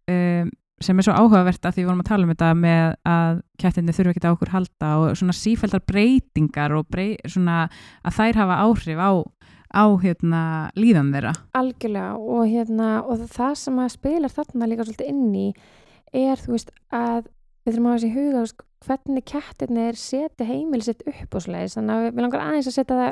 um, 0.10 0.52
sem 0.80 1.00
er 1.00 1.06
svo 1.06 1.16
áhugavert 1.16 1.66
að 1.68 1.76
því 1.76 1.82
við 1.82 1.90
vorum 1.90 2.04
að 2.04 2.10
tala 2.10 2.26
um 2.26 2.32
þetta 2.34 2.52
með 2.56 2.86
að 3.12 3.42
kettinni 3.60 3.96
þurfa 3.96 4.14
ekki 4.14 4.24
á 4.24 4.32
okkur 4.32 4.54
halda 4.54 4.92
og 5.00 5.18
svona 5.20 5.36
sífældar 5.36 5.84
breytingar 5.90 6.76
og 6.78 6.88
brey, 6.92 7.18
svona 7.28 7.66
að 8.04 8.16
þær 8.20 8.40
hafa 8.44 8.60
áhrif 8.64 9.02
á, 9.04 9.12
á 9.76 9.84
hérna, 10.04 10.44
líðan 10.80 11.12
þeirra. 11.16 11.34
Algjörlega 11.60 12.14
og 12.16 12.46
hérna 12.48 12.94
og 13.04 13.26
það 13.28 13.58
sem 13.64 13.84
að 13.84 13.92
spilar 13.98 14.36
þarna 14.38 14.72
líka 14.72 14.88
svolítið 14.88 15.12
inn 15.12 15.36
í 15.36 15.48
er 16.16 16.40
þú 16.42 16.56
veist 16.56 16.72
að 16.96 17.28
við 17.66 17.76
þurfum 17.76 17.90
að 17.90 17.94
hafa 17.94 18.02
þessi 18.02 18.14
huga 18.16 18.44
veist, 18.44 18.64
hvernig 18.88 19.26
kettirnir 19.28 20.00
setja 20.00 20.48
heimili 20.48 20.86
sitt 20.86 21.04
upp 21.10 21.36
og 21.36 21.44
slegis 21.44 21.76
þannig 21.76 21.98
að 21.98 22.08
við 22.08 22.24
langar 22.24 22.46
aðeins 22.46 22.70
að 22.72 22.78
setja 22.78 23.00
það 23.02 23.12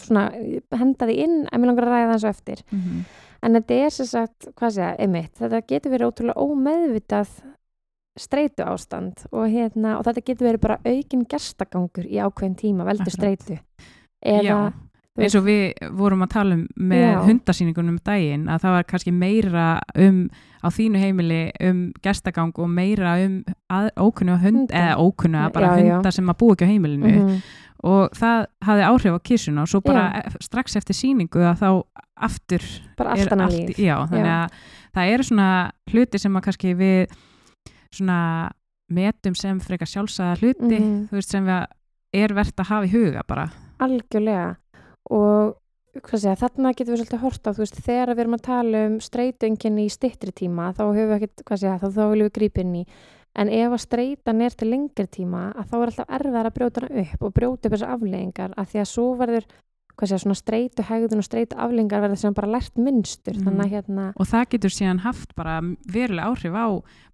svona, 0.00 0.24
henda 0.72 1.08
því 1.08 1.16
inn 1.26 1.36
en 1.44 1.60
við 1.60 1.68
langar 1.68 1.86
að 1.86 1.94
ræða 1.94 2.10
það 2.14 2.22
svo 2.22 2.32
eftir 2.32 2.62
en 3.44 3.58
þetta 3.58 3.80
er 3.86 3.90
sem 3.94 4.06
sagt, 4.08 4.48
hvað 4.56 4.76
segja, 4.78 4.94
einmitt 5.04 5.34
þetta 5.40 5.60
getur 5.68 5.92
verið 5.94 6.08
ótrúlega 6.10 6.46
ómeðvitað 6.46 7.34
streitu 8.16 8.62
ástand 8.62 9.24
og 9.34 9.48
hérna, 9.50 9.96
og 9.98 10.04
þetta 10.06 10.22
getur 10.28 10.46
verið 10.52 10.62
bara 10.62 10.80
aukin 10.86 11.24
gerstagangur 11.28 12.06
í 12.06 12.20
ákveðin 12.22 12.56
tíma 12.60 12.86
veldur 12.86 13.08
Akkurat. 13.08 13.18
streitu 13.18 13.56
eða, 14.24 14.44
Já, 14.46 14.58
eins 15.18 15.34
og 15.38 15.44
við 15.46 15.90
vorum 15.98 16.22
að 16.26 16.30
tala 16.36 16.54
um 16.58 16.62
með 16.78 17.02
Já. 17.04 17.18
hundasýningunum 17.26 17.96
um 17.96 18.04
daginn 18.06 18.46
að 18.50 18.62
það 18.64 18.76
var 18.76 18.86
kannski 18.92 19.12
meira 19.14 19.66
um 20.06 20.22
á 20.64 20.68
þínu 20.74 21.02
heimili 21.02 21.42
um 21.68 21.82
gestagang 22.06 22.54
og 22.58 22.70
meira 22.70 23.16
um 23.26 23.36
ókunnu 24.06 24.38
hund 24.42 24.70
eða 24.74 24.94
ókunnu 25.02 25.44
bara 25.54 25.74
Já, 25.74 25.82
já. 25.84 25.92
hunda 25.98 26.10
sem 26.14 26.30
að 26.32 26.38
búa 26.40 26.54
ekki 26.56 26.66
á 26.66 26.72
heimilinu 26.72 27.12
Mhm. 27.18 27.42
Og 27.84 28.14
það 28.16 28.46
hafði 28.64 28.84
áhrif 28.88 29.16
á 29.16 29.20
kissuna 29.28 29.64
og 29.66 29.68
svo 29.68 29.80
bara 29.84 30.04
e- 30.22 30.32
strax 30.44 30.76
eftir 30.80 30.96
sýningu 30.96 31.42
að 31.44 31.60
þá 31.60 31.68
aftur 32.28 32.64
bara 32.96 33.14
annað 33.18 33.44
allt, 33.48 33.56
líf 33.68 33.78
já, 33.82 33.96
þannig 34.08 34.28
Já. 34.30 34.36
að 34.38 34.50
það 34.94 35.12
eru 35.14 35.26
svona 35.28 35.48
hluti 35.92 36.20
sem 36.22 36.36
að 36.38 36.44
kannski 36.48 36.74
við 36.78 37.16
svona 37.94 38.18
metum 38.94 39.34
sem 39.38 39.58
frekar 39.64 39.88
sjálfsæða 39.90 40.38
hluti 40.40 40.78
Mhm. 40.78 41.08
þú 41.10 41.18
veist 41.18 41.30
sem 41.30 41.44
við 41.46 41.66
er 42.14 42.34
verðt 42.34 42.60
að 42.62 42.68
hafa 42.70 42.86
í 42.86 42.92
huga 42.92 43.22
bara. 43.26 43.48
Algjörlega. 43.80 44.56
Og 45.10 45.54
segja, 46.14 46.36
þarna 46.38 46.72
getum 46.74 46.94
við 46.94 47.00
svolítið 47.02 47.20
hort 47.24 47.42
á 47.46 47.50
þú 47.54 47.58
veist, 47.64 47.80
þegar 47.84 48.14
við 48.14 48.20
erum 48.24 48.34
að 48.38 48.42
tala 48.42 48.86
um 48.86 49.00
streytungin 49.00 49.78
í 49.82 49.86
stittri 49.90 50.32
tíma, 50.32 50.72
þá 50.74 50.82
höfum 50.94 51.10
við 51.10 51.16
ekkert 51.18 51.44
hvað 51.44 51.58
segja, 51.58 51.78
þá, 51.82 51.88
þá 51.90 52.02
viljum 52.12 52.28
við 52.28 52.34
grípa 52.38 52.60
inn 52.64 52.74
í 52.76 52.84
en 53.36 53.48
ef 53.48 53.72
að 53.72 53.82
streytan 53.82 54.40
er 54.40 54.50
til 54.54 54.70
lengri 54.70 55.06
tíma 55.10 55.52
að 55.54 55.68
þá 55.70 55.74
er 55.76 55.86
alltaf 55.90 56.08
erfiðar 56.18 56.46
að 56.50 56.54
brjóta 56.58 56.80
hana 56.84 57.00
upp 57.04 57.22
og 57.28 57.32
brjóta 57.34 57.66
upp 57.68 57.74
þessar 57.74 57.94
afleggingar 57.96 58.54
að 58.56 58.68
því 58.72 58.80
að 58.84 58.90
svo 58.92 59.06
verður 59.18 59.46
sé, 60.04 60.18
svona 60.18 60.34
streitu 60.34 60.82
hegðun 60.82 61.18
og 61.22 61.26
streitu 61.28 61.56
aflingar 61.56 62.00
verða 62.02 62.16
sem 62.18 62.34
bara 62.34 62.48
Mhm. 63.38 63.44
þannig 63.44 63.64
að 63.64 63.70
hérna 63.74 64.12
og 64.16 64.26
það 64.26 64.48
getur 64.50 64.70
síðan 64.74 64.98
haft 65.04 65.34
bara 65.36 65.60
verulega 65.86 66.26
áhrif 66.30 66.54
á 66.54 66.66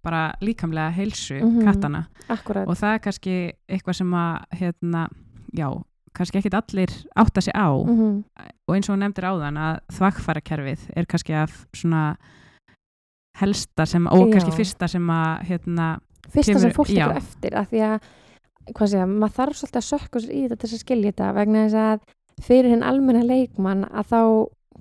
bara 0.03 0.33
líkamlega 0.41 0.91
heilsu 0.93 1.41
Mhm. 1.41 1.63
kattana 1.63 2.07
akkurat 2.29 2.67
og 2.67 2.75
það 2.75 2.93
er 2.95 2.99
kannski 2.99 3.51
eitthvað 3.69 3.95
sem 3.95 4.11
að 4.11 4.45
hérna, 4.53 5.07
já, 5.53 5.83
kannski 6.13 6.37
ekkit 6.41 6.53
allir 6.53 6.89
átta 7.15 7.41
sig 7.41 7.53
á. 7.53 7.69
Mm 7.85 8.23
og 8.67 8.75
eins 8.75 8.89
og 8.89 8.97
nefndir 8.99 9.25
áðan 9.29 9.57
að 9.57 9.79
þvagfærakerfið 9.91 10.79
er 10.95 11.05
kannski 11.05 11.33
af 11.33 11.67
svona 11.73 12.15
helsta 13.39 13.85
sem, 13.87 14.07
og 14.07 14.31
kannski 14.31 14.51
fyrsta 14.55 14.87
sem 14.89 15.07
að 15.07 15.41
hérna, 15.49 15.99
fyrsta 16.35 16.57
sem 16.59 16.71
Kemur- 16.71 16.77
fólk 16.79 16.89
já. 16.93 17.05
tekur 17.07 17.21
eftir 17.21 17.57
að 17.59 17.69
því 17.71 17.83
að 17.89 18.09
hvað 18.71 18.91
segja, 18.93 19.05
maður 19.09 19.37
þarf 19.37 19.59
svolítið 19.59 19.81
að 19.81 19.87
sökka 19.89 20.19
sér 20.21 20.31
í 20.31 20.41
þetta 20.45 20.57
til 20.61 20.67
þess 20.69 20.77
að 20.77 20.83
skilja 20.85 21.11
þetta 21.11 21.29
vegna 21.37 21.63
þess 21.65 21.79
að 21.81 22.09
fyrir 22.45 22.71
hinn 22.73 22.83
almenna 22.87 23.23
leikmann 23.25 23.85
að 23.89 24.11
þá, 24.11 24.19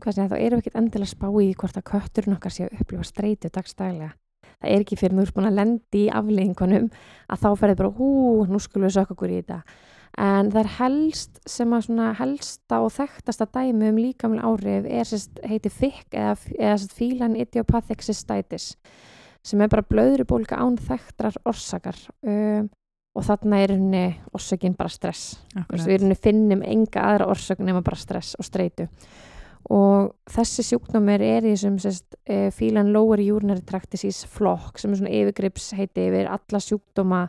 hvað 0.01 0.15
segja, 0.17 0.31
þá 0.31 0.37
erum 0.41 0.61
við 0.61 0.65
ekkert 0.65 0.81
endilega 0.81 1.09
að 1.09 1.15
spá 1.15 1.29
í 1.41 1.49
hvort 1.61 1.79
að 1.81 1.87
kötturinn 1.91 2.37
okkar 2.37 2.55
sé 2.55 2.67
að 2.67 2.81
upplifa 2.81 3.07
streitu 3.09 3.51
dagstælega. 3.53 4.11
Það 4.61 4.71
er 4.75 4.83
ekki 4.85 4.97
fyrir 5.01 5.17
nú 5.17 5.25
búin 5.33 5.49
að 5.49 5.57
lendi 5.57 6.03
í 6.05 6.11
afleiðingunum 6.13 6.91
að 7.33 7.41
þá 7.41 7.49
ferði 7.57 7.79
bara 7.81 7.93
hú, 7.97 8.11
nú 8.49 8.61
skulum 8.61 8.87
við 8.89 8.97
sökka 8.99 9.17
okkur 9.17 9.33
í 9.33 9.39
þetta. 9.41 9.63
En 10.21 10.51
það 10.53 10.61
er 10.61 10.71
helst 10.77 11.39
sem 11.49 11.73
að 11.73 11.85
svona 11.87 12.09
helsta 12.19 12.81
og 12.85 12.91
þekktasta 12.93 13.47
dæmi 13.55 13.89
um 13.89 14.01
líkamlega 14.03 14.49
áhrif 14.51 14.89
er 14.91 15.07
sérst 15.09 15.39
heiti 15.47 15.71
FIC 15.73 16.17
eða, 16.19 16.35
eða 16.59 16.75
sérst 16.83 16.97
Feline 16.99 17.41
Idiopathic 17.41 18.03
Cystitis 18.05 18.75
sem 19.43 19.61
er 19.65 19.69
bara 19.73 19.87
blöðrubólga 19.89 20.59
án 20.61 20.77
þekktrar 20.79 21.37
orsakar 21.49 21.97
um, 22.23 22.69
og 23.17 23.25
þarna 23.27 23.59
er 23.65 23.73
henni 23.75 24.05
orsökin 24.37 24.77
bara 24.79 24.89
stress. 24.93 25.41
Veist, 25.69 25.87
við 25.89 26.05
henni 26.05 26.15
finnum 26.15 26.63
enga 26.63 27.03
aðra 27.09 27.27
orsök 27.33 27.59
nema 27.65 27.83
bara 27.83 27.97
stress 27.99 28.37
og 28.39 28.47
streitu. 28.47 28.87
Og 29.71 30.13
þessi 30.31 30.63
sjúkdómur 30.65 31.21
er 31.21 31.45
í 31.45 31.53
þessum 31.53 31.77
sérst, 31.83 32.15
uh, 32.31 32.49
Feline 32.55 32.93
Lower 32.95 33.21
Urinary 33.21 33.61
Tract 33.67 33.91
Disease 33.93 34.29
flokk 34.31 34.79
sem 34.81 34.93
er 34.95 35.01
svona 35.03 35.13
yfirgrips 35.19 35.73
heiti 35.77 36.07
yfir 36.09 36.31
alla 36.33 36.61
sjúkdóma 36.65 37.25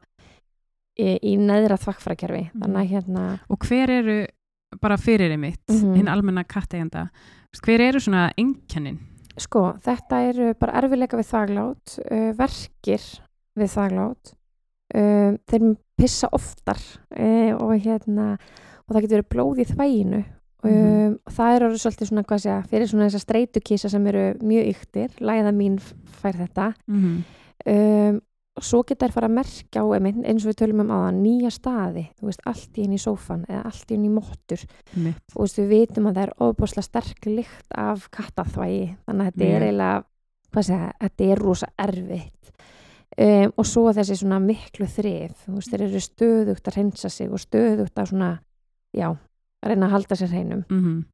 í, 0.99 1.17
í 1.31 1.35
neðra 1.39 1.79
þvakkfrakerfi 1.81 2.43
að 2.61 2.87
hérna 2.91 3.25
og 3.49 3.67
hver 3.67 3.89
eru 3.89 4.17
bara 4.81 4.97
fyrir 4.97 5.33
einmitt, 5.33 5.63
Mhm. 5.67 5.95
hinn 5.97 6.07
almenna 6.07 6.43
kattegenda 6.47 7.09
hver 7.65 7.81
eru 7.81 7.99
svona 7.99 8.31
einkennin 8.39 8.99
Sko, 9.39 9.73
þetta 9.83 10.19
eru 10.29 10.51
bara 10.59 10.73
erfileika 10.81 11.17
við 11.19 11.29
þaglát, 11.31 11.97
uh, 12.11 12.31
verkir 12.35 13.05
við 13.55 13.69
þaglát, 13.71 14.33
uh, 14.95 15.37
þeir 15.47 15.69
pissa 15.97 16.27
oftar 16.35 16.81
uh, 17.15 17.53
og 17.61 17.75
hérna, 17.79 18.37
og 18.87 18.95
það 18.95 19.01
getur 19.05 19.21
verið 19.21 19.29
blóð 19.35 19.61
í 19.63 19.67
þvæginu 19.71 20.21
um, 20.21 20.31
Mhm. 20.61 21.13
og 21.25 21.33
það 21.33 21.55
eru 21.55 21.69
svolítið 21.81 22.07
svona, 22.09 22.23
hvað 22.29 22.41
segja, 22.43 22.57
fyrir 22.69 22.87
svona 22.89 23.07
þessar 23.09 23.23
streitukísa 23.23 23.89
sem 23.89 24.07
eru 24.11 24.25
mjög 24.45 24.67
yktir, 24.75 25.15
læða 25.19 25.51
mín 25.57 25.79
fær 26.21 26.35
þetta, 26.37 26.73
mm 26.87 27.23
um, 27.65 28.19
og 28.57 28.63
svo 28.67 28.81
geta 28.83 29.07
þær 29.07 29.13
fara 29.15 29.27
að 29.29 29.35
merkja 29.37 29.81
á 29.81 29.85
einmitt, 29.95 30.17
eins 30.27 30.43
og 30.45 30.51
við 30.51 30.57
tölum 30.59 30.81
um 30.83 30.91
áðan, 30.91 31.21
nýja 31.23 31.49
staði, 31.55 32.03
þú 32.19 32.25
veist, 32.27 32.41
allt 32.45 32.77
í 32.77 32.83
inn 32.83 32.93
í 32.93 32.99
sófan 32.99 33.45
eða 33.47 33.61
allt 33.65 33.91
í 33.91 33.93
inn 33.95 34.05
í 34.05 34.09
móttur 34.11 34.59
-hmm. 34.95 35.13
og 35.35 35.41
veist, 35.45 35.57
við 35.59 35.67
vitum 35.69 36.07
að 36.07 36.13
það 36.15 36.23
er 36.23 36.33
ofbúslega 36.37 36.81
sterk 36.83 37.25
lykt 37.25 37.67
af 37.75 38.09
kattaþvægi 38.11 38.95
þannig 39.05 39.21
að 39.21 39.31
þetta 39.31 39.43
er 39.43 39.49
Mjög. 39.49 39.61
eiginlega 39.63 40.03
segja, 40.61 40.91
þetta 40.99 41.23
er 41.31 41.37
rosa 41.39 41.67
erfitt 41.79 42.51
um, 43.17 43.51
og 43.57 43.65
svo 43.65 43.93
þessi 43.93 44.15
svona 44.15 44.39
miklu 44.39 44.85
þrif, 44.85 45.35
þú 45.47 45.53
veist, 45.55 45.71
þeir 45.71 45.81
eru 45.81 45.99
stöðugt 45.99 46.67
að 46.67 46.75
reynsa 46.75 47.09
sig 47.09 47.31
og 47.31 47.39
stöðugt 47.39 47.95
að 47.97 48.05
svona 48.11 48.39
já, 48.93 49.07
að 49.63 49.67
reyna 49.69 49.85
að 49.87 49.91
halda 49.91 50.15
sér 50.15 50.27
hreinum 50.29 50.63
Mhm. 50.69 51.05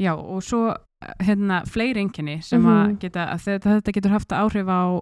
Já, 0.00 0.14
og 0.16 0.42
svo 0.42 0.74
hérna, 1.20 1.62
fleiri 1.66 2.00
einkenni 2.00 2.40
sem 2.42 2.62
Mhm. 2.62 2.70
að 2.70 2.98
geta, 3.00 3.26
að 3.34 3.38
þetta, 3.44 3.80
þetta 3.80 3.92
getur 3.92 4.10
haft 4.10 4.32
áhrif 4.32 4.66
á 4.68 5.00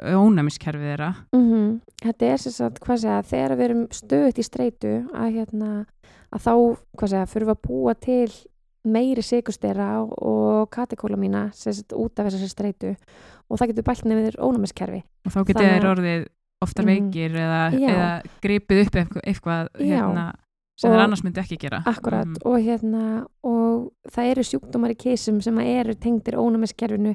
ónæmiskerfið 0.00 0.88
þeirra. 0.92 1.10
Mm 1.36 1.80
þetta 2.02 2.26
er 2.32 2.40
sem 2.42 2.52
sagt, 2.52 2.80
hvað 2.82 2.98
segja, 2.98 3.22
þegar 3.22 3.52
við 3.56 3.64
erum 3.68 3.82
stöðugt 3.94 4.38
í 4.38 4.42
streitu 4.46 4.92
að 5.14 5.28
hérna, 5.36 5.68
að 6.34 6.40
þá, 6.42 6.54
hvað 6.98 7.12
segja, 7.12 7.26
fyrir 7.30 7.52
að 7.52 7.60
búa 7.62 7.94
til 7.94 8.32
meiri 8.82 9.22
sigustera 9.22 10.02
og 10.02 10.66
katekólamína 10.74 11.44
sem 11.54 11.72
sagt 11.72 11.94
út 11.94 12.18
af 12.18 12.26
þessari 12.26 12.50
streitu. 12.50 12.96
Og 13.48 13.58
það 13.60 13.70
getur 13.70 13.86
bælt 13.86 14.04
nefnir 14.10 14.38
ónæmiskerfi. 14.42 15.02
Og 15.26 15.30
þá 15.36 15.40
getur 15.46 15.68
þeir 15.68 15.86
orðið 15.92 16.26
oftar 16.62 16.84
Mhm. 16.84 16.90
veikir 16.90 17.30
eða, 17.38 17.62
Já. 17.78 17.88
eða 17.90 18.22
gripið 18.42 18.86
upp 18.86 18.94
eitthvað, 19.22 19.68
hérna, 19.78 20.32
sem 20.76 20.90
þeir 20.90 21.04
annars 21.04 21.22
myndi 21.22 21.38
ekki 21.40 21.58
gera. 21.58 21.82
Akkurat. 21.86 22.26
Mhm. 22.26 22.42
og 22.44 22.58
hérna 22.58 23.26
og 23.44 23.92
það 24.10 24.30
eru 24.30 24.42
sjúkdómar 24.42 24.90
í 24.90 24.96
kísum 24.98 25.40
sem 25.42 25.58
eru 25.58 25.94
tengdir 25.94 26.34
ónæmiskerfinu 26.34 27.14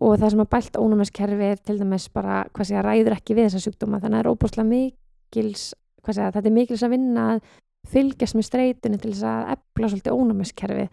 og 0.00 0.18
það 0.18 0.30
sem 0.30 0.40
að 0.44 0.50
bælt 0.54 0.76
ónæmiskerfi 0.78 1.46
er 1.52 1.56
til 1.56 1.78
dæmis 1.80 2.08
bara, 2.14 2.44
hvað 2.54 2.68
segja, 2.70 2.82
ræður 2.86 3.16
ekki 3.16 3.34
við 3.34 3.48
þessa 3.48 3.62
sjúkdóma 3.66 3.98
þannig 4.00 4.14
að 4.14 4.22
það 4.22 4.24
er 4.24 4.32
óbúslega 4.32 4.68
mikils 4.68 5.74
hvað 6.04 6.14
segja, 6.14 6.32
þetta 6.36 6.48
er 6.48 6.54
mikils 6.58 6.82
að 6.86 6.90
vinna 6.94 7.24
að 7.34 7.40
fylgjast 7.88 8.34
með 8.38 8.46
streitunni 8.48 8.98
til 9.02 9.12
þess 9.12 9.24
að 9.24 9.52
efla 9.56 9.88
svolítið 9.88 10.18
ónæmiskerfi 10.18 10.88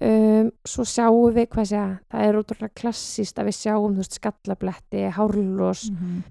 um, 0.00 0.50
svo 0.66 0.84
sjáum 0.84 1.34
við, 1.36 1.48
hvað 1.54 1.68
segja 1.70 1.88
það 2.10 2.26
er 2.28 2.38
ótrúlega 2.40 2.74
klassíst 2.80 3.38
að 3.38 3.50
við 3.50 3.58
sjáum 3.60 3.92
þú 3.94 4.02
veist, 4.02 4.18
skallabletti, 4.20 5.04
hárlós 5.14 5.90
Mhm. 5.90 6.22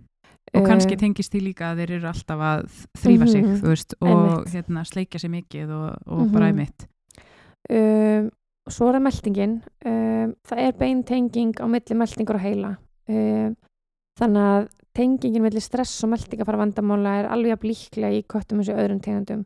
og 0.53 0.67
kannski 0.67 0.93
um, 0.93 0.99
tengist 0.99 1.31
því 1.33 1.39
líka 1.47 1.71
að 1.71 1.77
þeir 1.81 1.91
eru 1.97 2.07
alltaf 2.11 2.39
að 2.39 2.65
þrýfa 2.99 3.27
sig 3.31 3.43
Mhm. 3.45 3.55
þú 3.63 3.67
veist, 3.71 3.93
og 4.01 4.45
hérna, 4.51 4.83
sleikja 4.85 5.19
sig 5.19 5.31
mikið 5.31 5.71
og, 5.71 5.97
og 6.07 6.31
bara 6.31 6.51
Mhm. 6.51 6.59
einmitt 6.59 6.87
um, 8.63 8.71
svo 8.71 8.89
er 8.89 8.97
það 8.97 9.05
meldingin 9.07 9.57
um, 9.85 10.33
það 10.47 10.63
er 10.63 10.79
bein 10.79 11.03
tenging 11.03 11.53
á 11.59 11.65
milli 11.67 11.99
meldingur 11.99 12.39
og 12.39 12.45
heila. 12.45 12.73
Um, 13.09 13.55
þannig 14.19 14.49
að 14.49 14.67
tengingin 14.93 15.43
milli 15.43 15.61
stress 15.63 16.03
og 16.05 16.13
meldingafara 16.13 16.61
vandamála 16.61 17.15
er 17.21 17.31
alveg 17.33 17.55
að 17.55 17.63
blíklega 17.65 18.13
í 18.13 18.25
köttum 18.29 18.61
eins 18.61 18.71
og 18.71 18.79
öðrum 18.83 19.01
tegundum. 19.03 19.45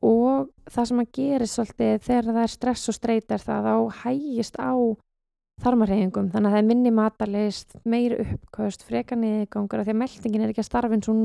Og 0.00 0.48
það 0.70 0.88
sem 0.88 1.02
að 1.02 1.12
gerist 1.16 1.58
svolítið 1.58 2.02
þegar 2.06 2.28
það 2.30 2.42
er 2.42 2.52
stress 2.54 2.90
og 2.90 2.96
streyt 2.96 3.32
er 3.34 3.44
það 3.44 3.66
að 3.68 3.68
þá 3.68 4.00
hægist 4.02 4.56
á 4.56 4.72
þarmarhefingum 5.62 6.30
þannig 6.32 6.48
að 6.48 6.54
það 6.54 6.58
er 6.62 6.68
minni 6.70 6.90
matalist, 6.94 7.76
meiri 7.84 8.18
uppköst 8.24 8.82
freka 8.86 9.16
niðurgangur 9.18 9.80
af 9.82 9.86
því 9.86 9.94
að 9.94 10.00
meldingin 10.02 10.42
er 10.46 10.52
ekki 10.52 10.62
að 10.64 10.68
starfa 10.70 10.96
eins 10.96 11.08
og, 11.08 11.20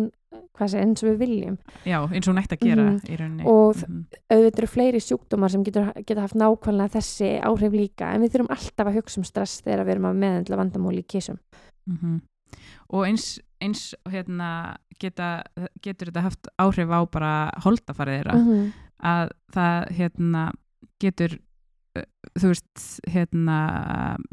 sé, 0.70 0.80
eins 0.82 1.04
og 1.04 1.10
við 1.10 1.18
viljum 1.24 1.58
já, 1.86 1.98
eins 2.10 2.28
og 2.28 2.34
hún 2.34 2.42
ætti 2.44 2.58
að 2.58 2.66
gera 2.68 2.84
Mhm. 2.86 3.00
í 3.08 3.18
rauninni 3.20 3.46
Og 3.46 3.76
Mhm. 3.76 4.06
auðvitað 4.30 4.58
eru 4.60 4.68
fleiri 4.68 5.00
sjúkdómar 5.00 5.52
sem 5.52 5.64
getur, 5.64 5.92
geta 6.06 6.22
haft 6.22 6.36
nákvæmlega 6.36 6.96
þessi 6.98 7.42
áhrif 7.42 7.72
líka 7.74 8.14
en 8.14 8.22
við 8.22 8.32
þurfum 8.36 8.52
alltaf 8.56 8.88
að 8.88 8.96
hugsa 8.96 9.18
um 9.18 9.24
stress 9.24 9.62
þegar 9.62 9.86
við 9.86 9.92
erum 9.96 10.10
að 10.12 10.20
meðendla 10.24 10.58
vandamál 10.58 10.98
í 11.00 11.04
kísum 11.08 11.40
Mhm. 11.88 12.22
og 12.90 13.06
eins, 13.06 13.40
eins 13.62 13.94
hérna, 14.10 14.76
geta, 15.00 15.44
getur 15.82 16.12
þetta 16.12 16.22
haft 16.22 16.48
áhrif 16.60 16.90
á 16.90 17.00
bara 17.12 17.52
holdafarið 17.64 18.24
þeirra 18.24 18.34
-hmm. 18.36 18.74
að 19.04 19.30
það 19.52 19.90
hérna, 19.92 20.52
getur 21.00 21.40
þú 22.36 22.52
veist 22.52 22.86
hérna, 23.12 23.58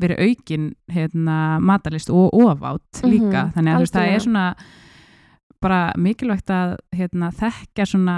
verið 0.01 0.23
aukin 0.27 0.71
hérna, 0.93 1.37
matalist 1.63 2.11
og 2.11 2.35
ofátt 2.35 3.03
líka. 3.07 3.49
Mhm, 3.49 3.53
þannig 3.57 3.73
að 3.73 3.77
þú 3.77 3.85
veist, 3.87 3.99
það 3.99 4.15
er 4.15 4.25
svona 4.27 4.47
bara 5.63 5.83
mikilvægt 5.97 6.51
að 6.51 6.77
hérna, 6.97 7.31
þekka 7.39 7.87
svona 7.87 8.17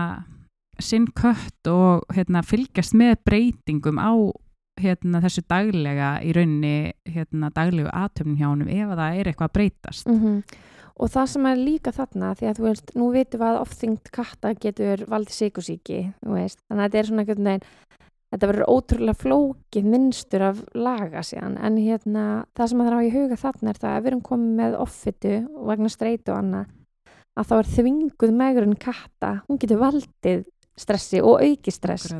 sinn 0.82 1.06
kött 1.14 1.68
og 1.70 2.06
hérna, 2.14 2.42
fylgjast 2.42 2.96
með 2.98 3.18
breytingum 3.28 4.00
á 4.00 4.12
hérna, 4.80 5.20
þessu 5.22 5.44
daglega 5.46 6.16
í 6.24 6.32
rauninni 6.34 6.92
hérna, 7.06 7.50
daglegu 7.54 7.90
aðtöfnin 7.92 8.38
hjá 8.40 8.48
honum 8.48 8.70
ef 8.72 8.88
að 8.90 9.02
það 9.02 9.18
er 9.18 9.28
eitthvað 9.30 9.50
að 9.50 9.56
breytast. 9.58 10.08
Og 10.94 11.10
það 11.10 11.28
sem 11.30 11.46
er 11.50 11.58
líka 11.58 11.90
þarna 11.94 12.34
því 12.38 12.48
að 12.48 12.58
þú 12.58 12.64
veist, 12.68 12.90
nú 12.94 13.06
vitum 13.14 13.40
við 13.42 13.48
að 13.48 13.60
ofþyngd 13.64 14.10
katta 14.14 14.52
getur 14.54 15.04
valdið 15.10 15.34
sikursíki 15.38 16.00
þannig 16.22 16.58
að 16.70 16.82
þetta 16.84 16.98
er 16.98 17.08
svona 17.08 17.24
einhvern 17.24 17.48
veginn 17.50 17.64
þetta 18.35 18.50
verður 18.50 18.71
ótrúlega 18.75 19.21
flókið 19.23 19.91
minnstur 19.95 20.47
af 20.50 20.62
laga 20.75 21.23
síðan 21.26 21.59
en 21.62 21.76
hérna, 21.79 22.25
það 22.59 22.73
sem 22.73 22.83
er 22.85 22.97
á 22.97 23.00
í 23.00 23.12
huga 23.14 23.38
þarna 23.38 23.71
er 23.71 23.79
það 23.83 23.93
að 23.93 24.00
við 24.00 24.11
erum 24.11 24.25
komið 24.31 24.57
með 24.62 24.81
offitu 24.83 25.37
vegna 25.71 25.93
streitu 25.93 26.35
og 26.35 26.41
annað 26.41 26.73
að 27.35 27.49
þá 27.49 27.55
er 27.57 27.71
þvinguð 27.76 28.35
megurinn 28.38 28.76
katta. 28.79 29.31
Hún 29.49 29.59
getur 29.62 29.81
valdið 29.83 30.45
stressi 30.79 31.23
og 31.23 31.43
auki 31.43 31.73
stress. 31.75 32.14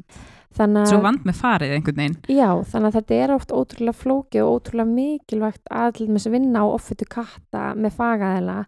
Þannig 0.55 0.87
svo 0.87 1.01
vand 1.03 1.25
með 1.27 1.39
farið 1.41 1.73
einhvern 1.75 1.99
veginn. 1.99 2.19
Já, 2.31 2.49
þannig 2.71 2.89
að 2.91 2.99
þetta 3.01 3.17
er 3.19 3.33
oft 3.35 3.55
ótrúlega 3.55 3.99
flókið 3.99 4.45
og 4.45 4.59
ótrúlega 4.59 4.91
mikilvægt 4.93 5.73
að 5.75 6.05
vinna 6.31 6.63
á 6.63 6.67
offitu 6.71 7.09
katta 7.11 7.73
með 7.75 7.97
fagaðela 7.99 8.59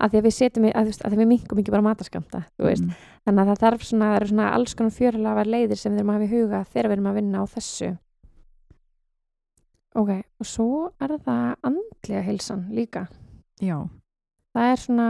að 0.00 0.10
því 0.10 0.18
að 0.18 0.24
við 0.26 0.34
setjum, 0.34 0.64
að, 0.74 0.84
veist, 0.90 1.02
að 1.06 1.14
við 1.16 1.28
minkum 1.30 1.58
ekki 1.62 1.70
bara 1.70 1.82
mataskamta, 1.86 2.44
þú 2.58 2.64
veist, 2.66 2.82
Mhm. 2.84 2.94
þannig 3.26 3.40
að 3.44 3.50
það 3.52 3.60
þarf 3.64 3.84
svona, 3.88 4.04
það 4.10 4.16
eru 4.20 4.26
svona 4.32 4.52
alls 4.52 4.74
konar 4.74 4.90
fjörlafa 4.90 5.44
leiðir 5.46 5.76
sem 5.78 5.92
við 5.92 5.98
erum 5.98 6.10
að 6.10 6.14
hafa 6.18 6.24
í 6.24 6.32
huga 6.34 6.64
þegar 6.72 6.88
við 6.88 6.92
erum 6.98 7.06
að 7.10 7.14
vinna 7.14 7.38
á 7.38 7.44
þessu. 7.54 7.98
Ok, 9.94 10.10
og 10.40 10.46
svo 10.48 10.68
er 11.00 11.12
það 11.22 11.54
andlega 11.62 12.22
heilsan 12.26 12.64
líka. 12.74 13.04
Já. 13.62 13.76
Það 14.54 14.68
er 14.70 14.76
svona, 14.78 15.06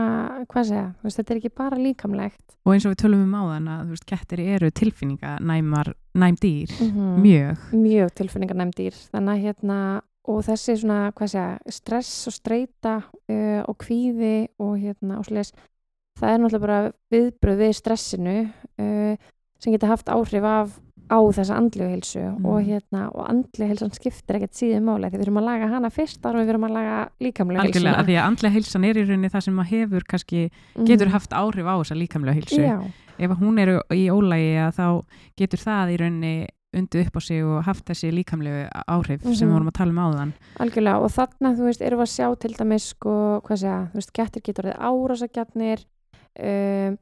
hvað 0.49 0.67
segja, 0.69 0.85
veist, 1.03 1.17
þetta 1.19 1.31
er 1.33 1.39
ekki 1.39 1.51
bara 1.57 1.77
líkamlegt. 1.77 2.55
Og 2.65 2.73
eins 2.73 2.85
og 2.85 2.93
við 2.95 3.01
tölum 3.03 3.23
um 3.25 3.33
áðan 3.37 3.67
að 3.69 3.81
þú 3.85 3.89
veist, 3.95 4.05
kettir 4.09 4.39
eru 4.55 4.69
tilfinninganæmar 4.71 5.93
næm 6.17 6.37
dýr, 6.41 6.69
Mhm. 6.81 7.21
mjög. 7.21 7.57
Mjög 7.73 8.09
tilfinningarnæm 8.21 8.71
dýr. 8.73 8.93
Þannig 9.13 9.33
að 9.33 9.43
hérna 9.45 10.01
og 10.27 10.41
þessi 10.47 10.75
svona, 10.81 11.11
hvað 11.15 11.31
segja, 11.35 11.57
stress 11.69 12.27
og 12.27 12.33
streyta 12.33 12.95
uh, 13.29 13.61
og 13.69 13.77
kvíði 13.83 14.47
og 14.59 14.77
hérna 14.81 15.19
og 15.19 15.25
svoleiðis 15.27 15.53
það 16.19 16.31
er 16.31 16.39
náttúrulega 16.39 16.65
bara 16.65 16.79
viðbröð 17.11 17.61
við 17.65 17.73
stressinu 17.81 18.35
uh, 18.79 19.15
sem 19.59 19.73
geta 19.75 19.87
haft 19.91 20.09
áhrif 20.09 20.43
af 20.47 20.73
á 21.05 21.21
þessa 21.37 21.53
andlegu 21.59 21.91
heilsu 21.91 22.21
Mm. 22.25 22.45
og 22.49 22.63
hérna 22.65 23.01
og 23.13 23.27
andlegu 23.29 23.67
heilsan 23.69 23.91
skiptir 23.93 24.39
ekkert 24.39 24.55
síðan 24.57 24.87
máli 24.87 25.05
því 25.11 25.19
við 25.19 25.25
erum 25.27 25.37
að 25.37 25.45
laga 25.45 25.67
hana 25.69 25.89
fyrst 25.93 26.17
þar 26.23 26.39
við 26.41 26.49
erum 26.49 26.65
að 26.65 26.73
laga 26.79 26.95
líkamlega 27.21 27.61
algjörlega, 27.61 27.91
heilsuna 27.93 27.99
af 28.01 28.07
því 28.07 28.15
að 28.17 28.25
andlega 28.29 28.53
heilsan 28.55 28.85
er 28.89 28.97
í 28.97 29.03
rauninni 29.05 29.29
það 29.29 29.43
sem 29.45 29.59
að 29.61 29.69
hefur 29.69 30.03
kannski, 30.09 30.41
getur 30.89 31.05
Mhm. 31.07 31.13
haft 31.13 31.31
áhrif 31.37 31.65
á 31.69 31.75
þessa 31.77 31.99
líkamlega 31.99 32.37
heilsu 32.39 32.61
Já, 32.65 32.81
ef 33.19 33.31
hún 33.37 33.59
er 33.61 33.69
í 33.93 34.03
ólægi 34.09 34.55
að 34.65 34.71
þá 34.79 34.87
getur 35.37 35.59
það 35.61 35.93
í 35.93 35.97
rauninni 36.01 36.47
undið 36.75 37.07
upp 37.07 37.17
á 37.17 37.21
sig 37.25 37.43
og 37.45 37.63
haft 37.65 37.85
þessi 37.89 38.11
líkamlegu 38.13 38.67
áhrif 38.87 39.21
sem 39.23 39.31
Mhm. 39.31 39.41
við 39.47 39.53
vorum 39.55 39.69
að 39.71 39.77
tala 39.79 39.91
um 39.95 40.03
áðan 40.05 40.33
algjörlega 40.59 41.01
og 41.01 41.11
þarna, 41.15 41.51
þú 41.57 41.63
veist, 41.69 41.81
erum 41.81 41.99
við 41.99 42.07
að 42.07 42.15
sjá 42.15 42.27
til 42.39 42.53
dæmis, 42.53 42.85
sko, 42.93 43.41
hvað 43.45 43.57
segja, 43.63 43.79
þú 43.91 43.99
veist, 44.01 44.13
gettir 44.13 44.41
getur 44.43 44.65
orðið 44.65 44.81
árásagjarnir 44.89 45.85
um, 46.39 46.97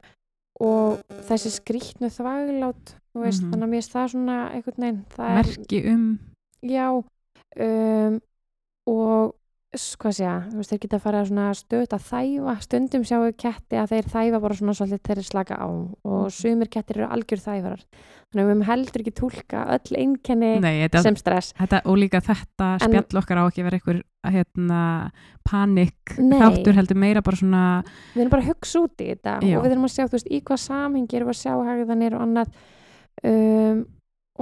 og 0.60 1.00
þessi 1.28 1.50
skrýtnu 1.50 2.10
þvaglát, 2.14 2.94
þú 3.14 3.22
veist, 3.24 3.42
Mhm. 3.42 3.50
þannig 3.50 3.64
að 3.64 3.70
mér 3.70 3.80
finnst 3.82 3.94
það 3.94 4.10
svona 4.14 4.36
einhvern 4.54 4.80
veginn, 4.84 5.04
er, 5.18 5.42
merki 5.42 5.80
um 5.92 6.18
já 6.62 7.04
um, 7.60 8.20
og 8.86 9.34
hvað 9.74 10.12
segja, 10.14 10.32
þú 10.52 10.56
veist, 10.60 10.70
þeir 10.70 10.80
geta 10.84 10.96
að 10.96 11.02
fara 11.04 11.20
að 11.94 12.04
þæfa, 12.08 12.54
stundum 12.62 13.04
sjáum 13.04 13.24
við 13.26 13.36
ketti 13.42 13.76
að 13.80 13.88
þeir 13.94 14.08
þæfa 14.14 14.40
bara 14.44 14.54
svona 14.58 14.74
svolítið 14.78 15.02
þeir 15.08 15.16
eru 15.18 15.24
slaka 15.28 15.54
á 15.58 15.66
og 15.66 16.24
Mhm. 16.24 16.30
sumir 16.30 16.68
kettir 16.70 16.96
eru 17.00 17.08
algjör 17.10 17.40
þæfarar 17.42 17.82
þannig 17.84 18.34
að 18.34 18.44
við 18.44 18.52
höfum 18.54 18.64
heldur 18.68 19.02
ekki 19.02 19.14
túlka 19.18 19.58
öll 19.74 19.96
einkenni 19.98 21.02
sem 21.02 21.16
stress 21.16 21.52
þetta, 21.58 21.80
og 21.84 21.96
líka 21.98 22.20
þetta 22.22 22.68
En- 22.80 22.88
spjall 22.88 23.18
okkar 23.22 23.38
á 23.38 23.44
ekki 23.50 23.62
að 23.62 23.68
vera 23.70 23.78
einhver 23.78 24.02
hérna, 24.24 25.10
panik 25.44 26.18
Nei. 26.18 26.38
þáttur 26.40 26.74
heldur 26.74 26.96
meira 26.96 27.20
bara 27.22 27.36
svona 27.36 27.84
við 28.14 28.20
erum 28.22 28.30
bara 28.30 28.42
að 28.42 28.48
hugsa 28.54 28.78
út 28.80 28.96
í 29.00 29.10
þetta 29.14 29.40
Já. 29.42 29.58
og 29.58 29.64
við 29.64 29.70
erum 29.72 29.84
að 29.84 29.94
sjá, 29.94 30.04
þú 30.06 30.16
veist, 30.18 30.30
í 30.30 30.40
hvað 30.42 30.62
samhengi 30.64 31.14
erum 31.18 31.28
við 31.28 31.34
að 31.34 31.42
sjá 31.42 31.52
hagðanir 31.66 32.14
og 32.14 32.22
annað 32.22 32.48
um, 33.24 33.86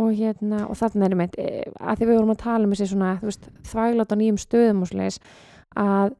og 0.00 0.12
hérna 0.16 0.66
og 0.68 0.76
þarna 0.80 1.04
erum 1.08 1.22
við, 1.24 1.38
að 1.80 1.98
því 1.98 2.06
við 2.08 2.16
vorum 2.16 2.34
að 2.34 2.42
tala 2.42 2.64
um 2.64 2.72
þessi 2.72 2.90
svona, 2.92 3.10
veist, 3.22 3.48
þvæglátt 3.68 4.12
á 4.12 4.16
nýjum 4.16 4.38
stöðum 4.40 4.82
og 4.84 4.88
svoleiðis, 4.88 5.18
að 5.76 6.14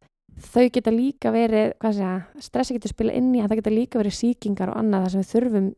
þau 0.52 0.66
geta 0.74 0.92
líka 0.92 1.32
verið, 1.32 1.72
hvað 1.80 1.94
segja 1.96 2.16
stressi 2.40 2.74
getur 2.76 2.92
spila 2.92 3.12
inn 3.16 3.30
í, 3.34 3.40
að 3.40 3.48
það 3.52 3.60
geta 3.62 3.72
líka 3.76 4.00
verið 4.02 4.18
sýkingar 4.18 4.72
og 4.72 4.76
annað 4.80 5.06
þar 5.06 5.14
sem 5.14 5.22
við 5.24 5.32
þurfum 5.32 5.70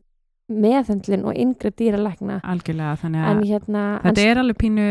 meðhöndlun 0.45 1.23
og 1.25 1.37
yngri 1.41 1.71
dýralækna 1.73 2.35
algjörlega 2.45 2.97
þannig 3.01 3.23
en 3.25 3.39
að 3.41 3.47
hérna 3.49 3.83
þetta 4.03 4.25
er 4.29 4.39
alveg 4.43 4.57
pínu 4.61 4.83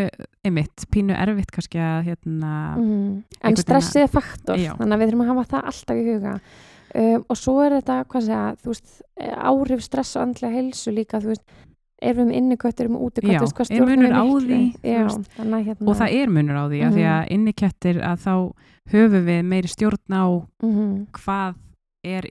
einmitt, 0.45 0.87
pínu 0.91 1.15
erfitt 1.15 1.53
kannski 1.55 1.79
að 1.79 2.09
hérna, 2.09 2.55
Mhm. 2.77 3.23
en 3.41 3.57
stressið 3.61 4.03
er 4.03 4.09
faktor 4.11 4.59
Já. 4.59 4.73
þannig 4.75 4.95
að 4.97 4.99
við 5.05 5.11
þurfum 5.13 5.23
að 5.23 5.31
hafa 5.31 5.45
það 5.53 5.69
alltaf 5.71 5.97
í 5.97 6.07
huga 6.09 6.33
um, 6.95 7.25
og 7.29 7.37
svo 7.39 7.55
er 7.63 7.77
þetta 7.81 8.05
hvað 8.11 8.27
segja, 8.27 8.57
þú 8.65 8.73
veist, 8.73 9.03
eh, 9.17 9.35
áhrif 9.35 9.83
stress 9.83 10.17
og 10.17 10.23
andlega 10.27 10.55
heilsu 10.59 10.91
líka, 10.95 11.21
þú 11.23 11.31
veist 11.33 11.45
erum 12.11 12.21
við 12.21 12.31
með 12.31 12.39
innikvættur, 12.41 12.85
erum 12.85 12.97
við 12.99 13.05
úti 13.09 13.27
Já, 13.33 13.41
hvað 13.41 13.75
er 13.75 13.85
munur 13.91 14.15
á 14.15 14.25
því, 14.45 14.61
Já, 14.85 15.03
þannig 15.39 15.67
hérna 15.69 15.89
og 15.91 15.97
það 16.01 16.17
er 16.21 16.29
munur 16.39 16.57
á 16.61 16.65
því 16.69 16.81
að 16.85 16.95
því 16.95 17.05
Mhm. 17.05 17.13
að 17.15 17.29
innikettir 17.39 18.01
að 18.05 18.17
þá 18.25 18.35
höfum 18.95 19.25
við 19.29 19.43
meiri 19.45 19.69
stjórn 19.69 20.13
á 20.13 20.25
mhm, 20.63 21.07
hvað 21.13 21.55
er 22.05 22.27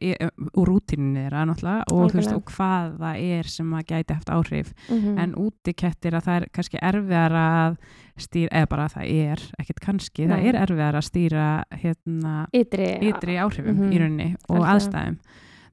úr 0.53 0.67
rútínunni 0.69 1.23
þeirra 1.23 1.45
náttúrulega 1.49 1.83
og, 1.97 2.11
veist, 2.13 2.31
og 2.35 2.43
hvað 2.45 2.91
það 3.01 3.21
er 3.39 3.47
sem 3.49 3.71
að 3.73 3.85
gæti 3.89 4.13
haft 4.13 4.29
áhrif 4.29 4.67
mhm, 4.89 5.15
en 5.17 5.33
útikettir 5.33 6.13
að 6.13 6.25
það 6.27 6.35
er 6.37 6.45
kannski 6.53 6.77
erfiðar 6.77 7.33
að 7.33 7.77
stýra, 8.21 8.49
eða 8.53 8.69
bara 8.69 8.85
það 8.93 9.07
er 9.09 9.41
ekkert 9.57 9.79
kannski, 9.81 10.27
það 10.29 10.37
Nei. 10.37 10.47
er 10.51 10.59
erfiðar 10.61 10.99
að 10.99 11.07
stýra 11.09 11.47
hérna 11.73 12.33
ytri, 12.53 12.91
ytri 13.09 13.39
áhrifum 13.41 13.73
Mhm. 13.79 13.89
í 13.89 13.97
rauninni 14.03 14.35
og 14.47 14.61
Algjörlega. 14.61 14.75
aðstæðum 14.75 15.17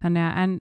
þannig 0.00 0.24
að 0.24 0.36
en 0.46 0.60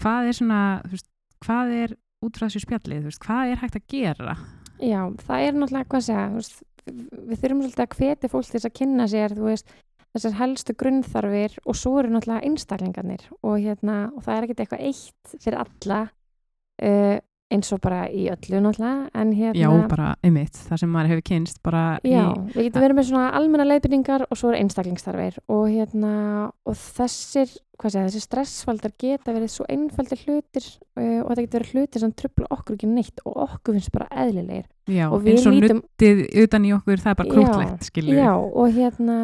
hvað 0.00 0.28
er 0.30 0.32
svona 0.38 0.60
veist, 0.86 1.08
hvað 1.42 1.74
er 1.82 1.96
út 2.24 2.36
frá 2.36 2.46
þessu 2.46 2.64
spjallið 2.64 3.06
veist, 3.08 3.22
hvað 3.24 3.52
er 3.52 3.62
hægt 3.62 3.78
að 3.78 3.86
gera? 3.92 4.34
Já, 4.80 5.00
það 5.26 5.44
er 5.46 5.56
náttúrulega 5.56 5.92
hvað 5.92 6.06
segja, 6.06 6.26
veist, 6.34 6.58
við 6.86 7.40
þurfum 7.42 7.62
svolítið 7.64 7.84
að 7.84 7.96
hvetja 7.98 8.32
fólk 8.32 8.48
til 8.48 8.56
þess 8.56 8.68
að 8.68 8.76
kynna 8.80 9.08
sér, 9.10 9.36
veist 9.40 9.74
þessar 10.10 10.36
helstu 10.40 10.74
grunnþarfir 10.78 11.58
og 11.64 11.78
svo 11.78 11.96
eru 12.00 12.12
náttúrulega 12.12 12.48
einstaklingarnir 12.48 13.26
og 13.40 13.58
hérna, 13.62 13.98
og 14.14 14.24
það 14.26 14.36
er 14.36 14.46
ekkert 14.46 14.62
eitthvað 14.64 14.86
eitt 14.88 15.34
fyrir 15.36 15.60
alla. 15.60 16.00
Uh, 16.80 17.16
eins 17.50 17.72
og 17.74 17.80
bara 17.82 18.04
í 18.08 18.28
öllu 18.30 18.60
náttúrulega 18.62 19.08
en 19.20 19.32
hérna 19.34 19.58
já, 19.58 19.70
bara 19.90 20.10
einmitt, 20.26 20.58
það 20.68 20.82
sem 20.82 20.92
maður 20.92 21.12
hefur 21.14 21.26
kynst 21.30 21.62
bara 21.66 21.82
Já, 22.06 22.20
í 22.30 22.54
við 22.54 22.68
getum 22.68 22.84
verið 22.84 22.98
með 23.00 23.08
svona 23.10 23.32
almenna 23.40 23.66
leiðbyrningar 23.66 24.26
og 24.28 24.38
svo 24.38 24.52
er 24.52 24.60
einstaklingstarfir 24.60 25.40
og 25.50 25.64
hérna, 25.70 26.12
og 26.64 26.78
þessir 26.78 27.56
hvað 27.80 27.94
segja, 27.94 28.08
þessi 28.10 28.22
stressfaldar 28.24 28.92
geta 29.00 29.32
verið 29.34 29.52
svo 29.54 29.66
einfaldir 29.72 30.20
hlutir 30.26 30.66
uh, 30.68 31.22
og 31.22 31.30
þetta 31.30 31.44
getur 31.46 31.58
verið 31.62 31.72
hlutir 31.74 32.04
sem 32.04 32.14
trubla 32.16 32.48
okkur 32.52 32.76
ekki 32.76 32.90
neitt 32.90 33.22
og 33.24 33.38
okkur 33.46 33.76
finnst 33.76 33.92
bara 33.94 34.08
eðlilegir. 34.24 34.66
Já, 34.90 35.06
eins 35.08 35.46
og 35.48 35.56
lítum 35.56 35.80
nuttið 35.80 36.22
utan 36.44 36.66
í 36.66 36.72
okkur, 36.76 37.02
það 37.02 37.12
er 37.12 37.18
bara 37.20 37.34
krútlegt 37.34 37.88
skilur 37.88 38.18
Já, 38.18 38.30
og 38.36 38.76
hérna 38.76 39.18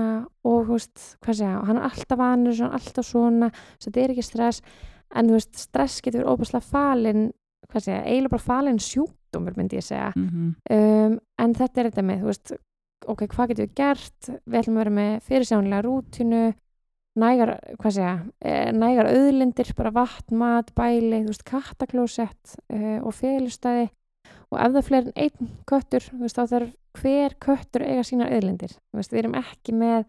og 0.47 0.69
veist, 0.71 1.09
hvað 1.25 1.41
segja, 1.43 1.65
hann 1.69 1.81
er 1.81 1.89
alltaf 1.91 2.21
vanur 2.21 2.57
svona, 2.57 2.79
alltaf 2.81 3.09
svona, 3.09 3.51
svo 3.77 3.91
þetta 3.91 4.05
er 4.05 4.15
ekki 4.15 4.27
stress 4.27 4.63
en 5.15 5.29
þú 5.29 5.39
veist, 5.39 5.59
stress 5.61 6.05
getur 6.05 6.23
verið 6.23 6.33
óbúslega 6.33 6.71
falin, 6.71 7.27
hvað 7.73 7.87
segja, 7.89 8.05
eiginlega 8.05 8.35
bara 8.37 8.47
falin 8.47 8.79
sjúkdómur 8.83 9.57
myndi 9.59 9.81
ég 9.81 9.87
segja. 9.87 10.13
Mm 10.17 10.55
um, 10.71 11.19
en 11.39 11.53
þetta 11.55 11.81
er 11.81 11.91
þetta 11.91 12.03
með, 12.03 12.23
þú 12.23 12.31
veist 12.33 12.55
ok, 13.07 13.27
hvað 13.29 13.51
getum 13.51 13.67
við 13.67 13.75
gert, 13.77 14.31
við 14.47 14.59
ætlum 14.61 14.77
að 14.77 14.83
vera 14.83 14.95
með 14.97 15.13
fyrirsjónlega 15.27 15.85
rútinu 15.85 16.45
nægar, 17.17 17.53
hvað 17.81 17.95
segja, 17.97 18.15
eh, 18.41 18.73
nægar 18.73 19.11
auðlindir, 19.11 19.75
bara 19.77 19.93
vatn, 19.95 20.37
mat, 20.37 20.73
bæli 20.77 21.23
þú 21.23 21.33
veist, 21.33 21.45
kattaklósett 21.49 22.57
uh, 22.73 22.99
og 23.03 23.15
félustæði 23.17 23.87
og 24.53 24.59
ef 24.61 24.73
það 24.73 24.81
er 24.81 24.87
fleiri 24.89 25.13
en 25.13 25.23
einn 25.25 25.55
köttur, 25.69 26.05
þú 26.11 26.23
veist, 26.25 26.39
þá 26.39 26.53
þarf 26.53 26.75
hver 27.01 27.37
köttur 27.43 27.85
eiga 27.85 28.05
sínar 28.07 28.33
auðlindir. 28.33 28.77
Þú 28.91 29.01
veist, 29.01 29.13
við 29.13 29.23
erum 29.23 29.39
ekki 29.41 29.75
með 29.77 30.07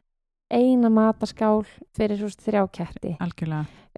eina 0.53 0.89
mataskál 0.93 1.63
fyrir 1.97 2.21
veist, 2.23 2.43
þrjá 2.45 2.63
ketti 2.79 3.15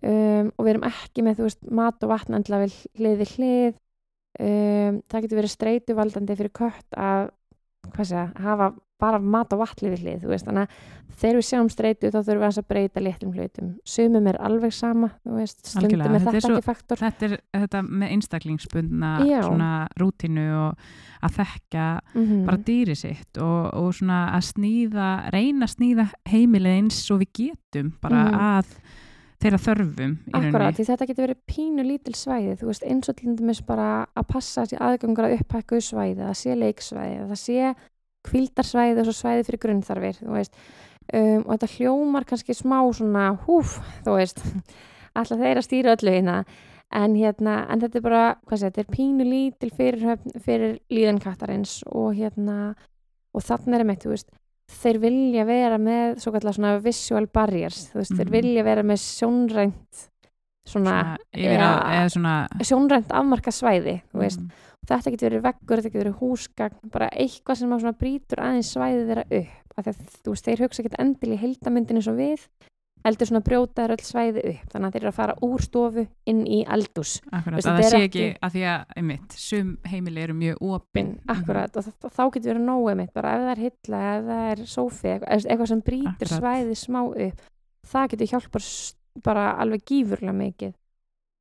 um, 0.02 0.52
og 0.56 0.66
við 0.66 0.72
erum 0.74 0.88
ekki 0.90 1.26
með 1.26 1.44
veist, 1.46 1.62
mat 1.70 2.04
og 2.06 2.14
vatn 2.14 2.40
endla 2.40 2.64
við 2.64 2.78
hlið 3.00 3.22
við 3.24 3.36
hlið. 3.36 3.78
Um, 4.40 5.00
það 5.10 5.26
getur 5.26 5.40
verið 5.42 5.54
streituvaldandi 5.56 6.38
fyrir 6.40 6.54
kött 6.56 6.96
að 6.96 7.32
segja, 7.98 8.30
hafa 8.40 8.72
bara 9.00 9.20
mat 9.20 9.54
og 9.56 9.60
vatn 9.64 9.86
hlið 9.86 9.94
við 9.96 10.02
hlið, 10.04 10.18
þú 10.24 10.28
veist, 10.34 10.46
þannig 10.46 10.66
að 10.68 11.16
þegar 11.20 11.36
við 11.40 11.46
sjáum 11.50 11.70
streitu 11.72 12.10
þá 12.12 12.18
þurfum 12.20 12.44
við 12.44 12.60
að 12.60 12.68
breyta 12.70 13.02
litlum 13.04 13.32
hlutum. 13.36 13.70
Sumum 13.84 14.28
er 14.32 14.38
alveg 14.40 14.74
sama, 14.76 15.10
þú 15.26 15.38
veist. 15.40 15.64
Algjörlega, 15.80 16.16
er 16.16 16.26
þetta 16.26 16.42
svo- 16.46 16.58
ekki 16.60 16.68
faktor. 16.70 16.98
þetta 16.98 17.26
er 17.30 17.36
þetta 17.64 17.82
með 17.88 18.14
einstaklingsbundna 18.16 19.12
Já. 19.28 19.42
svona 19.48 19.72
rútinu 20.00 20.46
og 20.68 20.78
að 21.24 21.36
þekka 21.40 21.88
mm 22.16 22.46
bara 22.46 22.58
dýri 22.58 22.96
sitt 22.96 23.38
og, 23.38 23.74
og 23.74 23.94
svona 23.94 24.22
að 24.38 24.48
snýða, 24.54 25.10
reyna 25.34 25.66
að 25.68 25.76
snýða 25.76 26.08
heimilið 26.32 26.78
eins 26.80 27.02
og 27.12 27.20
við 27.20 27.32
getum 27.44 27.94
bara 28.02 28.24
Mhm. 28.24 28.40
að 28.40 28.66
þeirra 29.40 29.60
þörfum 29.64 30.18
rauninni. 30.34 30.76
því 30.76 30.86
þetta 30.90 31.06
getur 31.08 31.28
verið 31.28 31.42
pínu 31.48 31.84
lítil 31.88 32.16
svæði, 32.16 32.58
þú 32.60 32.66
veist, 32.68 32.84
eins 32.84 33.10
og 33.10 33.16
til 33.16 33.36
dæmis 33.36 33.62
bara 33.66 34.08
að 34.16 34.28
passa 34.28 34.64
sér 34.68 34.80
aðgangur 34.84 35.28
að 35.30 35.40
upphækkuðu 35.40 35.84
svæði, 35.84 36.24
að 36.28 36.36
sé 36.36 36.56
leiksvæði, 36.60 37.22
að 37.24 37.30
það 37.30 37.40
sé 37.40 37.76
kvildarsvæði 38.28 39.02
og 39.04 39.10
svo 39.10 39.16
svæði 39.16 39.46
fyrir 39.48 39.62
grunnþarfir, 39.64 40.20
um, 40.28 41.44
og 41.46 41.54
þetta 41.56 41.70
hljómar 41.78 42.28
kannski 42.30 42.56
smá 42.58 42.82
svona 42.94 43.30
húf, 43.46 43.78
þú 44.06 44.18
veist, 44.20 44.44
alltaf 45.18 45.40
þeir 45.40 45.62
að 45.62 45.68
stýra 45.68 45.96
öllu 45.96 46.16
hérna, 46.18 46.42
en 46.92 47.16
hérna, 47.16 47.56
en 47.70 47.82
þetta 47.84 48.00
er 48.00 48.06
bara, 48.06 48.26
hvað 48.50 48.60
sé, 48.62 48.70
þetta 48.70 48.84
er 48.84 48.92
pínu 48.96 49.30
lítil 49.30 49.72
fyrir, 49.78 50.20
fyrir 50.44 50.78
líðan 50.92 51.22
kattarins 51.24 51.80
og 51.88 52.14
hérna, 52.18 52.76
og 53.34 53.46
þannig 53.46 53.80
er 53.80 53.88
með, 53.88 54.04
þú 54.04 54.14
veist, 54.16 54.30
þeir 54.70 55.00
vilja 55.02 55.44
vera 55.50 55.78
með 55.82 56.20
svona 56.22 56.76
visual 56.84 57.26
barriers, 57.34 57.88
veist, 57.94 58.14
þeir 58.14 58.28
Mhm. 58.28 58.34
vilja 58.36 58.64
vera 58.64 58.84
með 58.84 59.00
sjónrænt 59.02 60.10
svona, 60.70 60.96
svona, 61.36 62.08
svona 62.14 62.34
sjónrænt 62.70 63.12
afmarka 63.12 63.52
svæði 63.54 64.00
mm, 64.14 64.50
þetta 64.90 65.14
getur 65.14 65.30
verið 65.30 65.46
veggur, 65.50 65.82
þetta 65.82 65.90
getur 65.92 66.04
verið 66.06 66.18
húsgagn 66.24 66.92
bara 66.94 67.12
eitthvað 67.14 67.62
sem 67.62 67.76
að 67.78 68.00
brýtur 68.00 68.44
aðeins 68.46 68.74
svæði 68.76 69.06
þeirra 69.12 69.28
upp, 69.42 69.78
að 69.80 69.92
veist, 69.92 70.46
þeir 70.50 70.66
hugsa 70.66 70.84
ekki 70.84 70.98
endil 71.04 71.34
í 71.36 71.40
heildamyndin 71.44 72.00
eins 72.02 72.10
og 72.12 72.20
við 72.20 72.48
heldur 73.06 73.30
svona 73.30 73.40
brjóta 73.40 73.86
þeir 73.86 73.94
öll 73.96 74.04
svæði 74.04 74.42
upp. 74.50 74.64
Þannig 74.74 74.88
að 74.90 74.96
þeir 74.96 75.04
eru 75.06 75.10
að 75.14 75.16
fara 75.16 75.36
úr 75.48 75.62
stofu 75.64 76.02
inn 76.28 76.42
í 76.52 76.58
eldús 76.68 77.14
akkurat, 77.32 77.56
Veist, 77.56 77.70
að 77.72 77.78
það 77.80 77.94
sé 77.94 78.02
ekki- 78.10 78.26
að 78.44 78.52
því 78.58 78.64
að, 78.74 78.82
einmitt, 79.00 79.38
sum 79.40 79.70
heimili 79.88 80.24
eru 80.26 80.36
mjög 80.36 80.58
opin. 80.68 80.90
Bin, 81.00 81.14
akkurat, 81.32 81.78
og 81.80 81.86
þa- 81.88 82.12
þá 82.12 82.24
getur 82.36 82.52
verið 82.52 82.66
nógu 82.68 82.96
mitt, 83.00 83.14
bara 83.16 83.32
ef 83.38 83.46
það 83.46 83.54
er 83.54 83.62
hilla, 83.64 84.02
ef 84.18 84.28
það 84.28 84.44
er 84.52 84.64
sófi, 84.74 85.08
eitthvað, 85.14 85.48
eitthvað 85.48 85.72
sem 85.72 85.82
brýtur 85.88 86.12
Akkurat. 86.12 86.36
svæði 86.44 86.76
smá 86.76 87.00
upp, 87.08 87.42
það 87.94 88.10
getur 88.12 88.32
hjálpar 88.34 88.68
bara 89.24 89.52
alveg 89.62 89.86
gífurlega 89.90 90.36
mikið. 90.36 90.76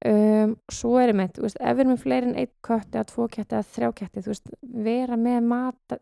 Um, 0.07 0.53
svo 0.71 0.93
er 1.03 1.11
þú 1.11 1.43
veist, 1.43 1.57
ef 1.59 1.75
við 1.75 1.81
erum 1.83 1.97
með 1.97 2.03
fleiri 2.05 2.29
en 2.29 2.37
einn 2.39 2.51
kött 2.63 2.93
eða 2.95 3.09
tvo 3.11 3.25
ketti 3.27 3.57
eða 3.57 3.67
þrjá 3.67 3.89
ketti 3.99 4.21
þú 4.23 4.31
veist, 4.31 4.51
vera 4.85 5.17
með 5.19 5.39
mat 5.51 5.97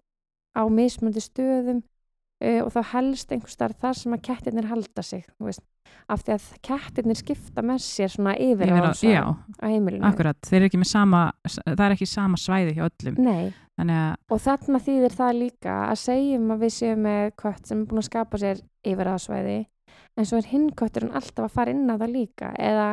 á 0.53 0.63
mismunandi 0.69 1.23
stöðum 1.25 1.79
uh, 1.81 2.61
og 2.61 2.69
þá 2.75 2.81
helst 2.93 3.33
einhver 3.33 3.53
starf 3.55 3.79
þar 3.81 3.97
sem 3.97 4.17
að 4.17 4.27
kettirnir 4.29 4.69
halda 4.69 5.05
sig, 5.07 5.25
þú 5.39 5.49
veist. 5.49 5.65
Af 6.13 6.27
því 6.27 6.35
að 6.35 6.49
kettirnir 6.67 7.19
skipta 7.19 7.65
með 7.65 7.79
sér 7.87 8.13
svona 8.13 8.35
yfir 8.43 8.69
á, 8.69 8.85
á- 8.85 9.01
já. 9.01 9.23
á 9.33 9.65
heimilinu. 9.65 10.05
akkurat, 10.05 10.39
með 10.83 10.91
sama 10.91 11.23
það 11.65 11.85
er 11.87 11.95
ekki 11.95 12.09
sama 12.11 12.41
svæði 12.43 12.75
hjá 12.77 12.85
öllum. 12.91 13.17
Nei, 13.23 13.55
þannig 13.79 14.03
að, 14.03 14.13
og 14.29 14.43
þarna 14.45 14.83
þýðir 14.87 15.17
það 15.17 15.41
líka 15.41 15.79
að 15.87 16.03
segjum 16.03 16.53
að 16.53 16.67
við 16.67 16.75
séum 16.77 17.03
með 17.07 17.33
kött 17.41 17.65
sem 17.71 17.81
er 17.81 17.89
búin 17.89 18.03
að 18.03 18.09
skapa 18.11 18.43
sér 18.43 18.63
yfir 18.85 19.13
aðsvæði 19.15 19.57
en 20.17 20.25
svo 20.27 20.39
er 20.41 20.47
hinn 20.53 20.71
kötturinn 20.73 21.13
alltaf 21.15 21.45
að 21.51 21.55
fara 21.59 21.71
inn 21.71 21.91
á 21.91 21.97
það 22.01 22.13
líka 22.15 22.53
eða, 22.59 22.87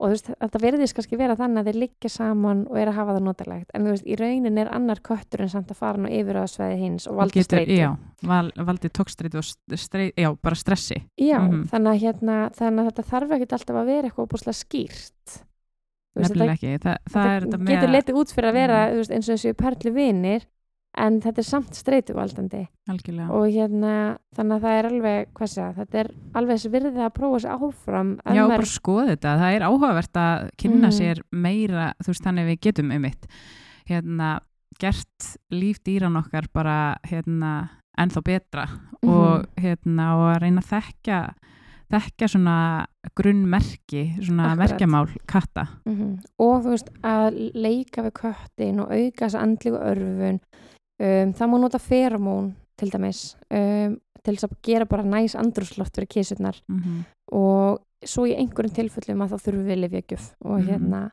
og 0.00 0.06
þú 0.08 0.10
veist, 0.14 0.28
þetta 0.40 0.60
verðist 0.62 0.94
kannski 0.96 1.16
vera 1.20 1.34
þannig 1.36 1.60
að 1.60 1.66
þeir 1.70 1.78
liggja 1.82 2.10
saman 2.10 2.60
og 2.70 2.78
er 2.80 2.88
að 2.88 2.94
hafa 2.96 3.16
það 3.18 3.24
notalegt. 3.26 3.70
En 3.74 3.84
þú 3.84 3.90
veist, 3.92 4.06
í 4.06 4.16
raunin 4.16 4.58
er 4.62 4.70
annar 4.72 5.00
kötturinn 5.04 5.50
samt 5.52 5.68
að 5.74 5.76
fara 5.82 5.98
nú 6.00 6.08
yfir 6.08 6.38
aðsvæði 6.40 6.78
hins 6.80 7.06
og 7.10 7.16
valda 7.18 7.34
getur, 7.36 7.58
streitu. 7.60 7.76
já, 7.76 7.90
val, 8.30 8.52
valdi 8.56 8.88
tókstreitu 8.88 9.36
og 9.42 9.44
st- 9.44 9.76
streit, 9.76 10.14
já, 10.16 10.30
bara 10.40 10.54
stressi. 10.56 11.02
Já, 11.20 11.38
Mhm. 11.42 11.68
þannig, 11.68 11.90
að, 11.92 12.00
hérna, 12.06 12.38
þannig 12.56 12.80
að 12.80 12.90
þetta 12.92 13.10
þarf 13.10 13.30
ekkert 13.36 13.52
alltaf 13.58 13.76
að 13.76 13.86
vera 13.86 14.08
eitthvað 14.08 14.26
óbúslega 14.28 14.56
skýrt. 14.64 15.42
Nefnilega 16.16 16.54
ekki, 16.56 16.78
Þa, 16.82 16.96
það 17.06 17.44
með 17.54 17.68
getur 17.70 17.88
að- 17.88 17.94
letið 17.94 18.16
út 18.18 18.32
fyrir 18.34 18.48
að 18.50 18.52
vera 18.58 18.78
þú 18.90 18.96
veist, 18.98 19.10
eins 19.14 19.28
og 19.28 19.36
þessu 19.36 19.52
perlu 19.54 19.92
vinir 19.94 20.46
en 21.00 21.20
þetta 21.24 21.40
er 21.42 21.46
samt 21.48 21.74
streituvaldandi 21.78 22.60
algjörlega 22.90 23.30
og 23.36 23.46
hérna 23.54 23.92
þannig 24.36 24.56
að 24.56 24.64
það 24.66 24.78
er 24.80 24.88
alveg, 24.90 25.30
hvað 25.38 25.50
sé 25.52 25.60
það, 25.62 25.74
þetta 25.80 25.98
er 26.02 26.10
alveg 26.40 26.56
þessi 26.58 26.72
virðið 26.74 27.00
að 27.06 27.14
prófa 27.16 27.40
sér 27.44 27.56
áfram 27.56 28.12
Já, 28.36 28.42
bara 28.52 28.68
skoða 28.68 29.06
þetta, 29.14 29.34
það 29.42 29.56
er 29.56 29.66
áhugavert 29.70 30.20
að 30.24 30.48
kynna 30.60 30.86
Mhm. 30.90 30.96
sér 31.00 31.22
meira, 31.32 31.92
þú 32.02 32.06
veist, 32.12 32.24
þannig 32.24 32.46
við 32.50 32.60
getum 32.68 32.90
um 32.94 33.02
mitt, 33.02 33.26
hérna 33.88 34.40
gert 34.80 35.36
líf 35.52 35.80
dýran 35.84 36.16
okkar 36.16 36.46
bara 36.52 36.96
hérna 37.04 37.68
ennþá 37.98 38.22
betra 38.24 38.66
Mhm. 39.02 39.10
og 39.10 39.46
hérna 39.56 40.14
og 40.16 40.36
að 40.36 40.42
reyna 40.42 40.60
að 40.60 40.70
þekkja 40.82 41.34
þekkja 41.90 42.26
svona 42.30 42.86
grunnmerki, 43.16 44.02
svona 44.22 44.52
Akkurat. 44.52 44.58
merkjamál 44.78 45.08
katta. 45.26 45.64
Mhm. 45.86 46.20
og 46.38 46.62
þú 46.64 46.70
veist 46.70 46.90
að 47.02 47.50
leika 47.54 48.02
við 48.06 48.12
köttin 48.12 48.80
og 48.80 48.90
auka 48.92 49.26
þessa 49.26 49.42
andlíku 49.42 49.80
örfun 49.80 50.40
um, 51.00 51.32
það 51.36 51.48
má 51.52 51.56
nota 51.60 51.78
feromón 51.82 52.52
til 52.76 52.90
dæmis 52.92 53.36
um, 53.50 53.96
til 54.24 54.34
þess 54.36 54.44
að 54.48 54.56
gera 54.62 54.84
bara 54.86 55.02
næs 55.04 55.34
andrúsloft 55.38 55.94
fyrir 55.96 56.08
kísurnar 56.12 56.60
Mm 56.68 56.80
-hmm. 56.80 57.04
og 57.32 57.80
svo 58.04 58.26
í 58.26 58.36
einhverjum 58.36 58.74
tilfellum 58.74 59.22
að 59.22 59.30
þá 59.32 59.38
þurfum 59.44 59.66
við 59.66 59.78
lifjagjöf 59.84 60.34
og 60.44 60.58
Mhm. 60.60 60.68
hérna 60.68 61.10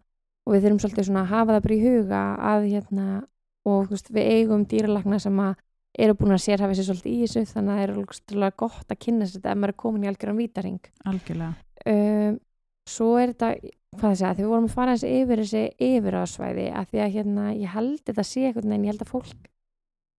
og 0.47 0.54
við 0.54 0.62
þurfum 0.63 0.80
svolítið 0.80 1.06
svona 1.06 1.21
að 1.23 1.32
hafa 1.34 1.52
það 1.54 1.63
bara 1.63 1.76
í 1.76 1.84
huga 1.88 2.38
að 2.39 2.62
hérna 2.71 3.23
og 3.65 3.89
veist, 3.89 4.10
við 4.12 4.26
eigum 4.32 4.65
dýralagna 4.65 5.19
sem 5.19 5.38
að 5.39 5.56
eru 6.00 6.13
búin 6.13 6.32
að 6.32 6.45
sérhafa 6.47 6.73
sér 6.76 6.88
svolítið 6.88 7.12
í 7.12 7.21
þessu 7.23 7.41
þannig 7.54 7.71
að 7.71 7.78
það 7.78 7.84
er 7.84 7.91
alveg 8.36 8.56
gott 8.58 8.88
að 8.91 9.00
kynna 9.00 9.26
sér 9.26 9.39
þetta 9.41 9.52
ef 9.52 9.58
maður 9.58 9.69
er 9.69 9.82
komin 9.84 10.04
í 10.04 10.08
algjöran 10.08 10.38
vítaring 10.38 10.80
Algjörlega. 11.06 11.54
um, 11.86 12.39
svo 12.88 13.17
er 13.19 13.28
þetta 13.34 13.56
hvað 13.97 14.12
það 14.12 14.15
segja, 14.15 14.34
því 14.36 14.41
við 14.43 14.47
vorum 14.47 14.65
að 14.65 14.76
fara 14.78 14.91
eins 14.91 15.04
yfir 15.04 15.38
þessi 15.41 15.63
yfirráðsvæði 15.80 16.65
að 16.76 16.86
því 16.91 17.00
að 17.04 17.13
hérna 17.15 17.43
ég 17.58 17.69
held 17.73 18.00
þetta 18.06 18.23
sé 18.23 18.41
eitthvað, 18.47 18.71
en 18.71 18.84
ég 18.84 18.91
held 18.91 19.02
að 19.02 19.12
fólk 19.12 19.36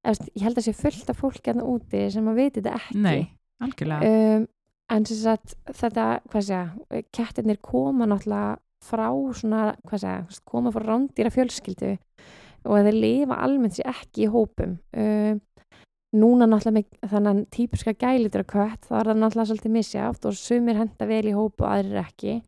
eftir, 0.06 0.30
ég 0.34 0.46
held 0.46 0.60
að 0.60 0.68
sé 0.68 0.76
fullt 0.76 1.10
af 1.10 1.18
fólk 1.18 1.42
hérna 1.42 1.66
úti 1.66 2.04
sem 2.12 2.30
að 2.30 2.40
viti 2.42 2.60
þetta 2.60 2.76
ekki. 2.78 3.02
Nei, 3.02 3.26
algjörlega. 3.64 4.12
um, 4.12 4.46
en 4.94 5.08
sem 5.08 5.20
sagt 5.20 5.56
þetta, 5.66 6.06
hvað 6.30 6.46
segja, 6.48 7.02
kettirnir 7.14 7.60
koma 7.64 8.08
náttúrulega 8.08 8.56
frá 8.88 9.08
svona, 9.34 9.64
hvað 9.88 10.04
segja, 10.04 10.40
koma 10.48 10.72
frá 10.74 10.86
rándýra 10.86 11.32
fjölskyldu 11.34 11.96
og 12.68 12.78
að 12.78 12.88
þeir 12.88 12.98
lifa 13.02 13.42
almennt 13.44 13.76
sér 13.78 13.90
ekki 13.92 14.26
í 14.26 14.32
hópum. 14.32 14.78
Um, 14.94 15.42
núna 16.16 16.48
náttúrulega 16.48 16.78
með 16.78 17.12
þannig 17.12 17.44
típiska 17.52 17.94
gælitur 17.98 18.46
kött, 18.48 18.86
þá 18.88 18.94
er 19.00 19.10
það 19.10 19.20
náttúrulega 19.22 19.50
svolítið 19.50 19.74
misjátt 19.74 20.28
og 20.28 20.38
sumir 20.38 20.80
henda 20.80 21.08
vel 21.08 21.24
í 21.28 21.36
hópu 21.36 21.66
og 21.66 21.72
aðrir 21.72 22.00
ekki. 22.06 22.38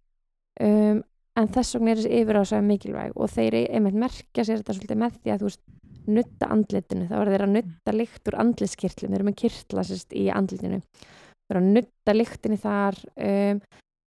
Um, 0.60 1.02
en 1.38 1.50
þess 1.52 1.76
vegna 1.76 1.92
er 1.92 2.00
þessi 2.00 2.20
yfirásæði 2.20 2.66
mikilvæg 2.66 3.12
og 3.16 3.30
þeir 3.32 3.56
einmitt 3.62 3.98
merkja 4.00 4.44
sér 4.44 4.60
þetta 4.60 4.76
svolítið 4.76 5.00
með 5.00 5.18
því 5.18 5.34
að 5.34 5.42
þú 5.42 5.50
veist 5.50 5.62
nutta 6.08 6.48
andlitinu, 6.50 7.06
þá 7.10 7.16
er 7.20 7.30
þeir 7.34 7.44
að 7.46 7.54
nutta 7.56 7.92
lykt 7.96 8.28
úr 8.30 8.38
andlitskirtlum, 8.40 9.10
þeir 9.10 9.20
eru 9.20 9.28
með 9.28 9.36
kirtla 9.42 9.84
sérst, 9.84 10.12
í 10.16 10.28
andlitinu, 10.32 10.80
þeir 10.80 11.56
eru 11.56 11.60
að 11.64 11.72
nutta 11.76 12.14
lyktinni 12.16 12.56
þar 12.60 12.98
um, 13.16 13.60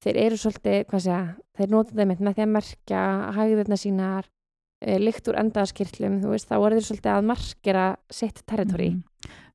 þeir 0.04 0.18
eru 0.26 0.38
svolítið, 0.38 0.86
hvað 0.90 1.04
segja, 1.06 1.36
þeir 1.58 1.70
nota 1.72 1.96
þeim 1.96 2.08
með 2.20 2.34
því 2.36 2.44
að 2.44 2.54
merkja 2.58 3.02
hægðirna 3.38 3.78
sínar 3.80 4.26
uh, 4.28 4.98
lykt 5.00 5.28
úr 5.32 5.40
endaðskirtlum 5.40 6.22
þú 6.24 6.34
veist, 6.34 6.50
þá 6.50 6.56
eru 6.60 6.76
þeir 6.80 6.88
svolítið 6.90 7.14
að 7.16 7.28
markera 7.32 7.88
sitt 8.12 8.44
territori 8.46 8.90
Mhm. 8.94 9.04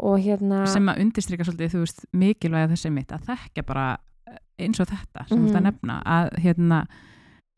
og 0.00 0.18
hérna 0.24 0.66
sem 0.66 0.86
að 0.88 1.00
undirstrika 1.02 1.44
svolítið, 1.44 1.72
þú 1.74 1.80
veist, 1.82 1.98
mikilvæg 2.16 2.70
þessi 2.72 2.90
mitt 2.92 3.10
að 3.12 3.26
þekka 3.28 3.66
bara 3.66 3.98
eins 4.58 4.80
og 4.80 4.88
þetta 4.88 5.26
sem 5.28 5.38
mm 5.38 5.44
Mhm. 5.44 5.52
þetta 5.52 5.62
nefna, 5.66 6.02
að 6.04 6.38
hérna 6.40 6.78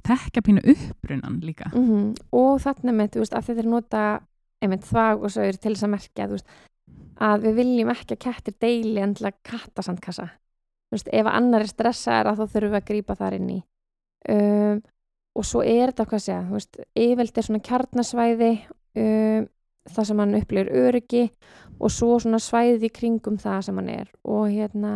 þekka 0.07 0.40
pínu 0.43 0.61
upprunan 0.64 1.40
líka. 1.45 1.71
mm 1.75 2.14
og 2.33 2.59
þarna 2.61 2.93
með, 2.97 3.09
þú 3.14 3.19
veist, 3.23 3.35
að 3.35 3.47
þeir 3.55 3.66
nota 3.71 4.21
einmitt 4.61 4.87
þvag 4.88 5.25
og 5.25 5.33
saur 5.35 5.57
til 5.57 5.73
þess 5.75 5.87
að 5.87 5.92
merkja 5.94 6.29
veist, 6.31 6.55
að 7.20 7.46
við 7.46 7.59
viljum 7.61 7.92
ekki 7.92 8.16
að 8.16 8.23
kettir 8.27 8.57
deili 8.61 9.03
endla 9.03 9.33
kattasandkassa. 9.46 10.29
Veist, 10.90 11.11
ef 11.12 11.29
annar 11.31 11.64
er 11.64 11.70
stressaðar 11.70 12.35
þá 12.38 12.44
þurfum 12.46 12.75
við 12.75 12.81
að 12.81 12.88
grípa 12.88 13.16
þar 13.18 13.37
inn 13.38 13.51
í. 13.55 13.61
Um, 14.31 14.81
og 15.38 15.46
svo 15.46 15.62
er 15.62 15.92
þetta 15.92 16.07
hvað 16.11 16.20
að 16.20 16.25
segja, 16.27 16.85
yfirlt 16.99 17.38
er 17.38 17.46
svona 17.46 17.62
kjarnasvæði 17.68 18.51
um, 19.01 19.46
það 19.90 20.09
sem 20.09 20.23
hann 20.23 20.38
upplifir 20.40 20.73
öryggi 20.83 21.23
og 21.81 21.92
svo 21.94 22.18
svona 22.20 22.40
svæði 22.42 22.90
kringum 22.92 23.38
það 23.40 23.62
sem 23.68 23.79
hann 23.81 23.92
er. 23.94 24.11
Og 24.27 24.51
hérna 24.51 24.94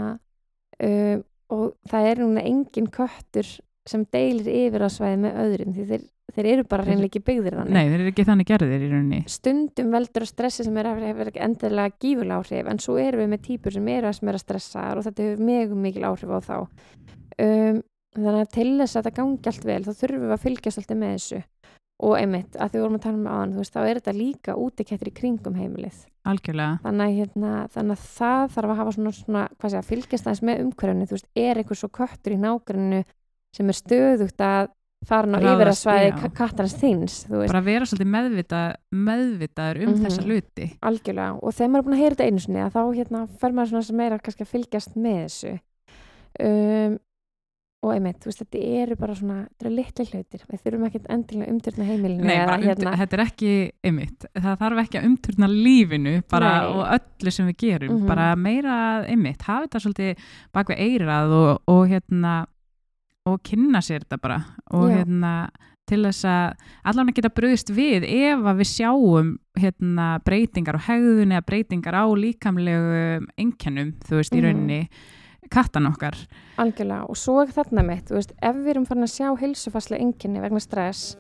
um, 0.82 1.22
og 1.54 1.74
það 1.90 2.08
er 2.10 2.22
núna 2.22 2.44
engin 2.48 2.90
köttur 2.92 3.48
sem 3.88 4.04
deilir 4.12 4.48
yfir 4.48 4.86
á 4.86 4.88
svæði 4.92 5.20
með 5.24 5.40
öðrum 5.44 5.74
því 5.76 5.86
þeir, 5.90 6.04
þeir 6.34 6.48
eru 6.54 6.64
bara 6.68 6.84
reynlega 6.86 7.10
ekki 7.10 7.22
byggðir 7.28 7.56
þannig 7.60 7.76
Nei, 7.76 7.88
þeir 7.90 8.00
eru 8.00 8.12
ekki 8.12 8.26
þannig 8.28 8.48
gerðir 8.48 8.84
í 8.84 8.90
rauninni. 8.90 9.22
stundum 9.30 9.90
veldur 9.94 10.24
að 10.24 10.30
stressi 10.32 10.64
sem 10.66 10.78
er 10.80 10.88
hefur, 10.90 11.08
hefur 11.10 11.32
endilega 11.46 11.96
gífulega 12.00 12.38
áhrif 12.40 12.70
en 12.72 12.80
svo 12.82 12.96
erum 13.02 13.24
við 13.24 13.32
með 13.34 13.42
típur 13.48 13.76
sem 13.76 13.90
eru 13.94 14.08
að 14.10 14.16
sem 14.18 14.30
er 14.32 14.38
að 14.38 14.44
stressa 14.44 14.86
og 14.94 15.04
þetta 15.04 15.26
hefur 15.28 15.44
mjög 15.50 15.74
mikil 15.84 16.06
áhrif 16.08 16.32
á 16.32 16.38
þá 16.48 16.56
um, 16.58 17.82
þannig 18.14 18.40
að 18.40 18.52
til 18.56 18.70
þess 18.80 18.96
að 18.96 19.02
þetta 19.02 19.16
gangi 19.20 19.50
allt 19.52 19.68
vel 19.68 19.82
þá 19.84 19.92
þurfum 20.00 20.24
við 20.24 20.34
að 20.34 20.44
fylgjast 20.46 20.80
alltaf 20.82 21.00
með 21.02 21.14
þessu 21.18 21.42
og 22.04 22.16
einmitt 22.18 22.56
að 22.58 22.72
því 22.72 22.78
við 22.78 22.82
vorum 22.84 22.96
að 22.98 23.04
tala 23.04 23.18
um 23.20 23.26
áðan 23.30 23.52
þú 23.54 23.60
veist, 23.62 23.74
þá 23.74 23.82
er 23.84 23.98
þetta 24.00 24.14
líka 24.18 24.56
útikettir 24.58 25.10
í 25.10 25.14
kringum 25.14 25.58
heimilið 25.58 26.00
Algjörlega. 26.26 26.78
þannig 26.82 27.04
að, 27.04 27.18
hérna, 27.20 27.52
þannig 27.70 27.98
að 28.00 28.06
það 28.16 28.46
þarf 28.56 28.72
að 28.72 28.80
hafa 28.80 28.94
svona, 28.96 29.12
svona 29.14 29.42
segja, 29.62 29.82
fylgjast 29.86 30.26
aðeins 30.26 30.42
með 30.48 30.62
umhverfinu 30.64 31.06
þú 31.06 31.16
veist, 31.18 31.28
er 31.38 31.60
einhver 31.60 31.78
svo 31.78 31.90
köttur 31.94 32.34
í 32.34 32.40
nágrunnu 32.42 33.00
sem 33.54 33.70
er 33.70 33.78
stöðugt 33.78 34.42
að 34.42 34.72
fara 35.08 35.26
ná 35.30 35.38
Ráðast, 35.38 35.54
yfir 35.54 35.70
að 35.70 35.78
svæði 35.80 36.10
já. 36.10 36.32
kattarins 36.38 36.76
þins 36.80 37.16
Bara 37.30 37.60
vera 37.66 37.84
svolítið 37.84 38.10
meðvita, 38.16 38.60
meðvitaður 38.92 39.82
um 39.86 39.94
Mhm. 39.94 40.04
þessa 40.04 40.22
hluti. 40.26 40.70
algjörlega 40.82 41.38
og 41.42 41.54
þegar 41.54 41.70
maður 41.70 41.78
er 41.78 41.88
búin 41.88 41.94
að 41.98 42.02
heyra 42.04 42.14
þetta 42.16 42.28
einu 42.30 42.40
sinni 42.44 42.70
þá 42.70 42.82
hérna 42.94 43.28
fer 43.40 43.50
maður 43.52 43.70
svona 43.72 43.84
sem 43.84 43.96
meira 43.96 44.18
kannski 44.18 44.44
að 44.46 44.52
fylgjast 44.54 44.94
með 44.96 45.18
þessu 45.24 45.60
um, 46.40 46.98
og 47.84 47.90
einmitt, 47.92 48.16
þú 48.24 48.30
veist, 48.30 48.40
þetta 48.40 48.60
eru 48.80 48.94
bara 48.96 49.12
svona 49.14 49.34
þetta 49.44 49.66
eru 49.66 49.74
litli 49.76 50.04
hlutir, 50.08 50.44
við 50.48 50.60
þurfum 50.64 50.86
ekki 50.88 51.00
endilega 51.12 51.50
umturna 51.52 51.84
heimilinu 51.84 52.24
Nei, 52.24 52.36
eða 52.38 52.54
hérna, 52.62 52.92
um, 52.94 52.96
þetta 53.02 53.12
er 53.18 53.22
ekki 53.26 53.50
ymmit. 53.84 54.24
Það 54.40 54.56
þarf 54.62 54.80
ekki 54.86 55.00
að 55.02 55.04
umturna 55.10 55.48
lífinu 55.52 56.14
bara 56.32 56.52
Nei. 56.62 56.70
og 56.72 56.86
öllu 56.96 57.32
sem 57.36 57.46
við 57.50 57.56
gerum. 57.60 57.98
Mhm. 57.98 58.06
Bara 58.08 58.30
meira 58.40 59.04
ymmit. 59.12 59.42
Hafa 59.44 59.66
þetta 59.66 59.82
svolítið 59.84 60.16
bak 60.56 60.66
við 60.72 60.80
eirað 60.80 61.36
og, 61.36 61.60
og 61.68 61.84
hérna 61.92 62.46
og 63.28 63.40
kynna 63.46 63.80
sér 63.84 64.04
þetta 64.04 64.18
bara 64.20 64.38
og 64.76 64.90
Já. 64.90 64.98
hérna 65.00 65.32
til 65.88 66.00
þess 66.06 66.24
að 66.28 66.68
allan 66.88 67.10
að 67.10 67.16
geta 67.18 67.30
bröðist 67.36 67.70
við 67.76 68.04
ef 68.08 68.40
að 68.48 68.60
við 68.60 68.68
sjáum 68.70 69.30
hérna, 69.60 70.06
breytingar 70.24 70.78
á 70.80 70.86
hegðun 70.88 71.32
eða 71.36 71.44
breytingar 71.48 71.96
á 72.00 72.04
líkamlegu 72.08 73.26
einkennum, 73.40 73.92
þú 74.04 74.16
veist, 74.20 74.32
í 74.32 74.40
Mhm. 74.40 74.44
rauninni 74.44 74.88
kattan 75.50 75.86
okkar. 75.86 76.16
algjörlega 76.58 77.04
og 77.08 77.16
svo 77.16 77.42
er 77.42 77.52
þarna 77.52 77.84
mitt, 77.86 78.06
þú 78.08 78.14
veist, 78.16 78.32
ef 78.42 78.56
við 78.56 78.68
erum 78.74 78.86
farin 78.86 79.04
að 79.04 79.12
sjá 79.16 79.38
heilsufarslega 79.38 80.00
enginni 80.02 80.40
vegna 80.40 80.60
stress 80.60 81.16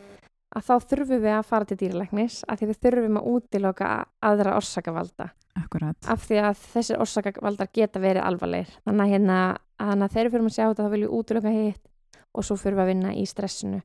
að 0.56 0.62
þá 0.64 0.74
þurfum 0.88 1.20
við 1.20 1.38
að 1.38 1.44
fara 1.44 1.64
til 1.64 1.76
dýralæknis 1.76 2.44
að 2.48 2.58
því 2.58 2.66
við 2.68 2.80
þurfum 2.84 3.16
að 3.18 3.26
útiloka 3.34 4.04
aðra 4.22 4.56
orsakavalda 4.56 5.30
Akkurat. 5.56 5.96
af 6.08 6.28
því 6.28 6.40
að 6.40 6.56
þessir 6.74 7.00
orsakavaldar 7.00 7.68
geta 7.72 8.00
verið 8.00 8.22
alvarlegir 8.24 8.68
þannig 8.86 9.04
að 9.04 9.12
hérna 9.12 9.56
að 9.78 10.08
þegar 10.10 10.24
við 10.24 10.32
fyrir 10.32 10.44
að 10.44 10.54
sjá 10.56 10.68
þetta 10.72 10.84
þá 10.84 10.90
viljum 10.90 11.10
við 11.10 11.18
útiloka 11.18 11.52
hitt 11.52 11.82
og 12.34 12.44
svo 12.44 12.56
fyrir 12.60 12.76
við 12.78 12.82
að 12.84 12.90
vinna 12.92 13.14
í 13.14 13.24
stressinu 13.26 13.80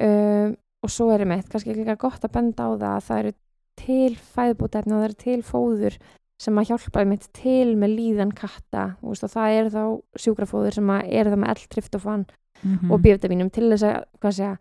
um, 0.00 0.54
og 0.84 0.90
svo 0.92 1.08
er 1.14 1.24
einmitt 1.24 1.48
kannski 1.50 1.74
líka 1.74 1.96
gott 1.98 2.24
að 2.26 2.32
benda 2.36 2.68
á 2.68 2.70
það 2.76 2.92
að 2.96 3.04
það 3.08 3.18
eru 3.24 3.32
til 3.76 4.16
fæðbútefni 4.36 4.92
og 4.96 5.00
það 5.02 5.08
eru 5.08 5.18
til 5.24 5.42
fóður 5.42 5.98
sem 6.40 6.58
að 6.60 6.66
hjálpa 6.70 7.00
einmitt 7.00 7.26
til 7.32 7.76
með 7.80 7.94
líðan 7.96 8.32
katta 8.36 8.86
og 9.02 9.16
það 9.16 9.54
eru 9.58 9.70
þá 9.72 9.82
sjúkrafóður 10.20 10.74
sem 10.76 10.90
að 10.92 11.06
eru 11.16 11.30
það 11.32 11.40
með 11.44 11.54
L-tryptofan 11.56 12.26
Mm 12.64 12.90
og 12.90 13.02
B-vitaminum 13.04 13.50
til 13.52 13.66
þess 13.68 13.82
að 13.84 13.96
hvað 14.22 14.32
segja, 14.32 14.52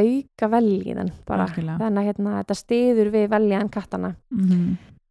auka 0.00 0.46
veljiðan 0.48 1.10
bara, 1.28 1.44
Algjörlega. 1.44 1.74
þannig 1.82 2.00
að 2.00 2.06
hérna, 2.08 2.30
þetta 2.38 2.54
stiður 2.56 3.10
við 3.12 3.26
veljiðan 3.34 3.68
kattana 3.74 4.10
Mhm. 4.32 4.62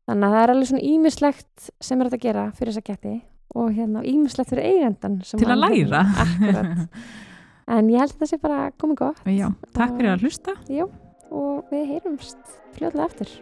þannig 0.10 0.26
að 0.26 0.34
það 0.34 0.44
er 0.44 0.54
alveg 0.56 0.68
svona 0.72 0.82
ímislegt 0.90 1.70
sem 1.80 2.02
er 2.02 2.06
hægt 2.10 2.18
að 2.18 2.24
gera 2.26 2.46
fyrir 2.58 2.74
þessa 2.74 2.84
ketti 2.90 3.14
og 3.56 3.70
hérna 3.78 4.02
ímislegt 4.04 4.50
fyrir 4.50 4.66
eigendan 4.66 5.22
sem 5.24 5.40
til 5.40 5.46
að 5.48 5.54
hann- 5.54 5.62
læra 5.62 6.02
Akkurat. 6.26 6.90
en 7.68 7.90
ég 7.94 8.04
held 8.04 8.16
að 8.16 8.22
það 8.24 8.32
sé 8.34 8.40
bara 8.44 8.62
komið 8.82 9.02
gott. 9.04 9.26
Já, 9.30 9.48
takk 9.76 9.98
fyrir 9.98 10.14
að 10.14 10.26
hlusta. 10.28 10.56
Já, 10.72 10.86
og 11.32 11.74
við 11.74 11.90
heyrumst 11.94 12.56
fljóðlega 12.78 13.10
eftir 13.10 13.36